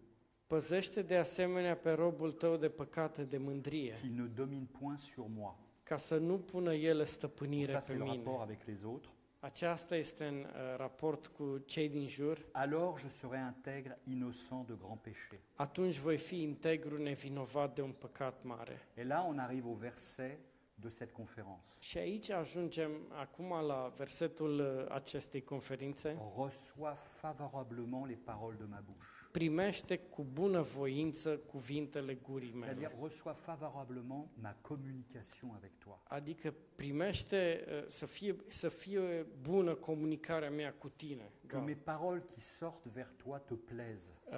[0.47, 5.25] Păzește de asemenea pe robul tău de păcate de mândrie, qu'il ne domine point sur
[5.37, 5.55] moi.
[5.83, 8.43] ca să nu pună ele Donc stăpânire ça, pe c'est le rapport mine.
[8.43, 9.11] avec les autres.
[9.43, 12.47] Aceasta este în uh, raport cu cei din jur.
[12.53, 15.41] Alors je serai intègre, innocent de grands péchés.
[15.55, 18.89] Atunci voi fi integru, nevinovat de un păcat mare.
[18.95, 20.39] Et là, on arrive au verset
[20.75, 21.65] de cette conférence.
[21.81, 26.17] Și aici ajungem acum la versetul uh, acestei conferințe.
[26.37, 29.10] Reçois favorablement les paroles de ma bouche.
[29.31, 32.73] Primește cu bună voință cuvintele gurii mele.
[32.73, 35.99] C'est-à-dire, reçois favorablement ma communication avec toi.
[36.09, 41.33] Adică primește uh, să fie, să fie bună comunicarea mea cu tine.
[41.47, 44.13] Que mes paroles qui sortent vers toi te plaisent.
[44.31, 44.37] Uh,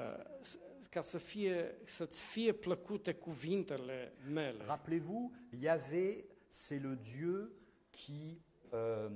[0.90, 4.64] ca să fie, să-ți fie plăcute cuvintele mele.
[4.64, 5.30] Rappelez-vous,
[5.60, 7.50] Yahvé, c'est le Dieu
[7.90, 8.40] qui,
[8.72, 9.10] euh,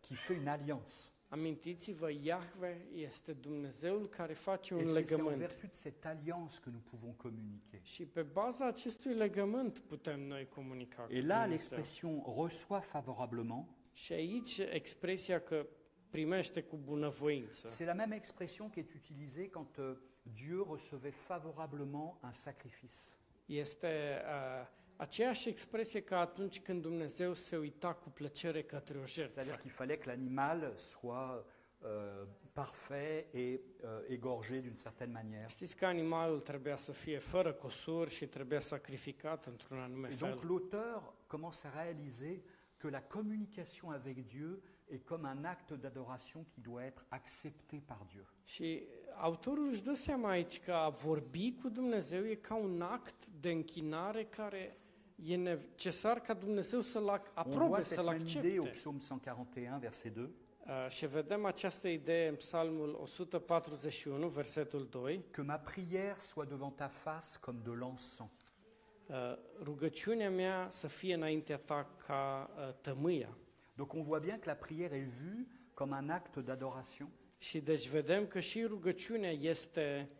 [0.00, 1.12] qui fait une alliance.
[1.28, 5.36] Amintiți-vă, Iahve este Dumnezeul care face Et un c'est c'est en legământ.
[5.38, 7.80] vertu de cette alliance que nous pouvons communiquer.
[7.82, 11.78] Și pe baza acestui legământ putem noi comunica cu Et là, Dumnezeu.
[11.78, 15.66] l'expression reçois favorablement, Și aici expresia că
[16.10, 17.68] primește cu bunăvoință.
[17.68, 22.94] c'est la même expression qui est utilisée quand euh, Dieu recevait favorablement un sacrifice.
[23.46, 24.66] Este uh,
[24.98, 29.40] aceeași expresie ca atunci când Dumnezeu se uita cu plăcere către o jertfă.
[29.40, 31.44] C'est-à-dire qu'il fallait que l'animal soit
[31.84, 35.48] euh, parfait et euh, égorgé d'une certaine manière.
[35.48, 40.42] Știți că animalul trebuia să fie fără cosuri și trebuia sacrificat într-un anume Et donc
[40.42, 42.42] l'auteur commence à réaliser
[42.76, 48.06] que la communication avec Dieu est comme un acte d'adoration qui doit être accepté par
[48.10, 48.26] Dieu.
[48.44, 48.82] Și
[49.16, 53.50] autorul își dă seama aici că a vorbi cu Dumnezeu e ca un act de
[53.50, 54.76] închinare care
[55.26, 58.78] e necesar ca Dumnezeu să-l ac- On aprobe, voit cette să-l même idée au accepte.
[58.78, 60.30] psaume 141, verset 2.
[60.66, 65.24] Uh, și vedem această idee în Psalmul 141, versetul 2.
[65.30, 68.30] Que ma prière soit devant ta face comme de l'encens.
[69.06, 69.14] Uh,
[69.62, 73.36] rugăciunea mea să fie înaintea ta ca uh, tămâia.
[73.74, 77.08] Donc on voit bien que la prière est vue comme un acte d'adoration.
[77.38, 80.16] Și deci vedem că și rugăciunea este uh,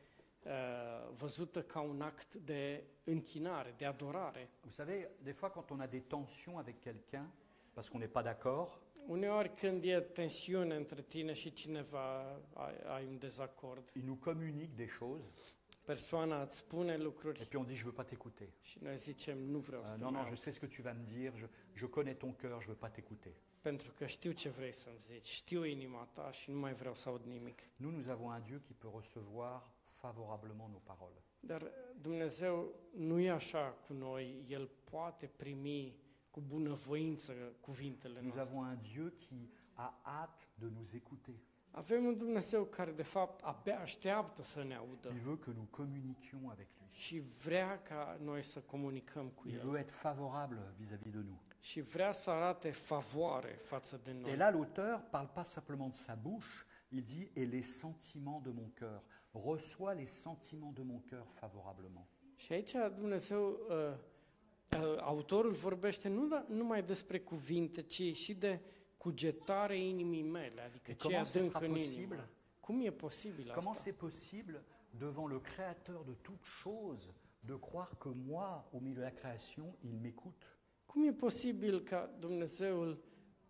[1.17, 4.49] văzută ca un act de închinare, de adorare.
[4.63, 7.31] Vous savez, des fois quand on a des tensions avec quelqu'un,
[7.75, 12.21] parce qu'on n'est pas d'accord, Uneori când e tensiune între tine și cineva,
[12.53, 15.23] ai, ai un dezacord, il nous communique des choses,
[15.85, 18.49] persoana îți spune et lucruri puis on dit je veux pas t'écouter.
[18.63, 20.61] și noi zicem nu vreau să Euh, te non, mai non, je aud, sais ce
[20.67, 23.33] que tu vas me dire, je, je connais ton cœur, je veux pas t'écouter.
[23.61, 27.09] pentru că știu ce vrei să-mi zici, știu inima ta și nu mai vreau să
[27.09, 27.59] aud nimic.
[27.77, 29.63] Nous, nous avons un Dieu qui peut recevoir
[30.01, 31.23] favorablement nos paroles.
[31.41, 31.71] Dar
[32.01, 35.97] Dumnezeu nu e așa cu noi, El poate primi
[36.31, 38.57] cu bunăvoință cuvintele Nous noastre.
[38.57, 41.35] avons un Dieu qui a hâte de nous écouter.
[41.71, 45.67] Avem un Dumnezeu care de fapt abia așteaptă să ne audă Il veut que nous
[45.71, 46.89] communiquions avec lui.
[46.91, 51.39] și vrea ca noi să comunicăm cu Il El veut être favorable vis-à-vis de nous.
[51.61, 54.37] și vrea să arate favoare față de Et noi.
[54.37, 58.71] là, l'auteur parle pas simplement de sa bouche, il dit et les sentiments de mon
[58.75, 59.03] cœur.
[59.33, 62.07] Reçois les sentiments de mon cœur favorablement.
[62.37, 68.61] Și aici Dumnezeu, uh, uh, autorul vorbește nu numai despre cuvinte, ci și de
[68.97, 72.29] cugetare inimii mele, adică ce adânc în inimă.
[72.61, 73.91] Cum e posibil Comment asta?
[73.91, 74.63] c'est possible,
[74.99, 77.09] devant le Créateur de toutes choses,
[77.41, 80.47] de croire que moi, au milieu de la création, il m'écoute?
[80.87, 82.99] Cum e posibil ca Dumnezeul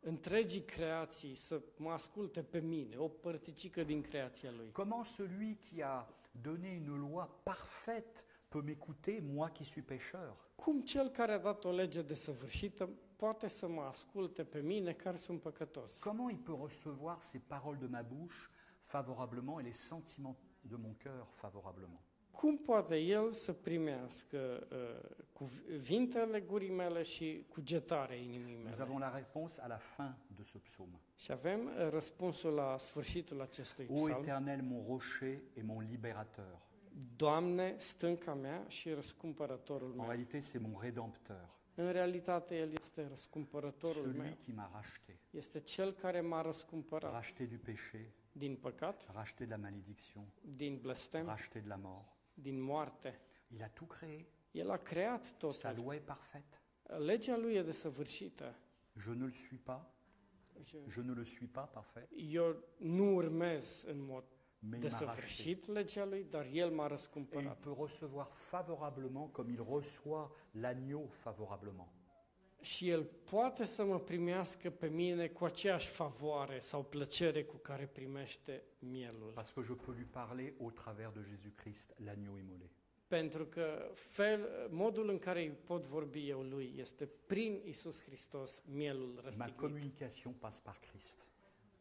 [0.01, 4.72] întregii creații să mă asculte pe mine, o părticică din creația Lui?
[4.72, 6.09] Comment celui qui a
[6.42, 10.36] donné une loi parfaite peut m'écouter, moi qui suis pécheur?
[10.55, 15.16] Cum cel care a dat o lege desăvârșită poate să mă asculte pe mine care
[15.16, 16.03] sunt păcătos?
[16.03, 20.94] Comment il peut recevoir ces paroles de ma bouche favorablement et les sentiments de mon
[20.96, 22.08] cœur favorablement?
[22.41, 29.14] Cum poate el să primească uh, cuvintele gurii mele și cugetarea inimii Nous avons la
[29.16, 31.01] réponse à la fin de ce psaume.
[31.16, 34.22] Și avem uh, răspunsul la sfârșitul acestui Ô psalm.
[34.22, 36.59] Éternel, mon rocher et mon libérateur.
[37.16, 40.07] Doamne, stânca mea și răscumpărătorul En meu.
[40.09, 41.49] réalité, c'est mon rédempteur.
[41.74, 44.36] În realitate, El este răscumpărătorul celui meu.
[44.45, 45.18] qui m'a racheté.
[45.30, 50.24] Este Cel care m-a răscumpărat Racheté du péché, din păcat, racheté de la malédiction,
[50.57, 52.16] din blestem, racheté de la mort.
[52.41, 53.20] Din moarte.
[53.49, 54.26] Il a tout créé.
[54.53, 56.62] El a creat Sa loi est parfaite.
[56.99, 58.55] Legea Lui e desăvârșită.
[58.97, 59.80] Je ne le suis pas.
[60.89, 62.09] Je ne le suis pas parfait.
[62.16, 64.24] Eu nu urmez în mod
[64.61, 65.05] Mais il m'a racheté.
[65.05, 67.59] desăvârșit legea Lui, dar El m-a Et il răscumpărat.
[67.61, 71.89] peut recevoir favorablement comme il reçoit l'agneau favorablement.
[72.61, 77.87] Și El poate să mă primească pe mine cu aceeași favoare sau plăcere cu care
[77.87, 79.31] primește mielul.
[79.35, 82.71] Parce que je peux lui parler au travers de Jésus-Christ, l'agneau immolé.
[83.07, 88.63] Pentru că fel, modul în care îi pot vorbi eu lui este prin Isus Hristos,
[88.75, 89.57] mielul Ma răstignit.
[89.57, 91.27] communication passe par Christ.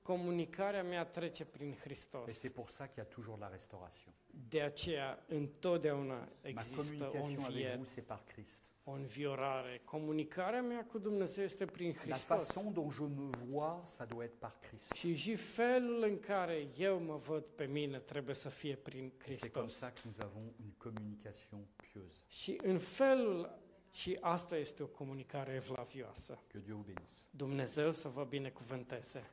[0.02, 2.40] Comunicarea mea trece prin Et Hristos.
[2.46, 4.14] c'est pour ça qu'il y a toujours la restauration.
[4.50, 8.64] De aceea, întotdeauna Ma există o communication avec înviere, vous, c'est par Christ.
[8.90, 9.82] O înviorare.
[9.86, 12.46] Comunicarea mea cu Dumnezeu este prin La Hristos.
[12.48, 14.92] façon dont je me vois, ça doit être par Christ.
[14.92, 19.36] Și și felul în care eu mă văd pe mine trebuie să fie prin Et
[19.36, 19.90] c'est comme Hristos.
[19.90, 21.60] ça que nous avons une communication
[21.92, 22.20] pieuse.
[22.28, 23.60] Și în felul,
[23.94, 26.40] și asta este o comunicare evlavioasă.
[26.48, 27.26] Que Dieu vous bénisse.
[27.32, 29.30] Dumnezeu să vă binecuvânteze.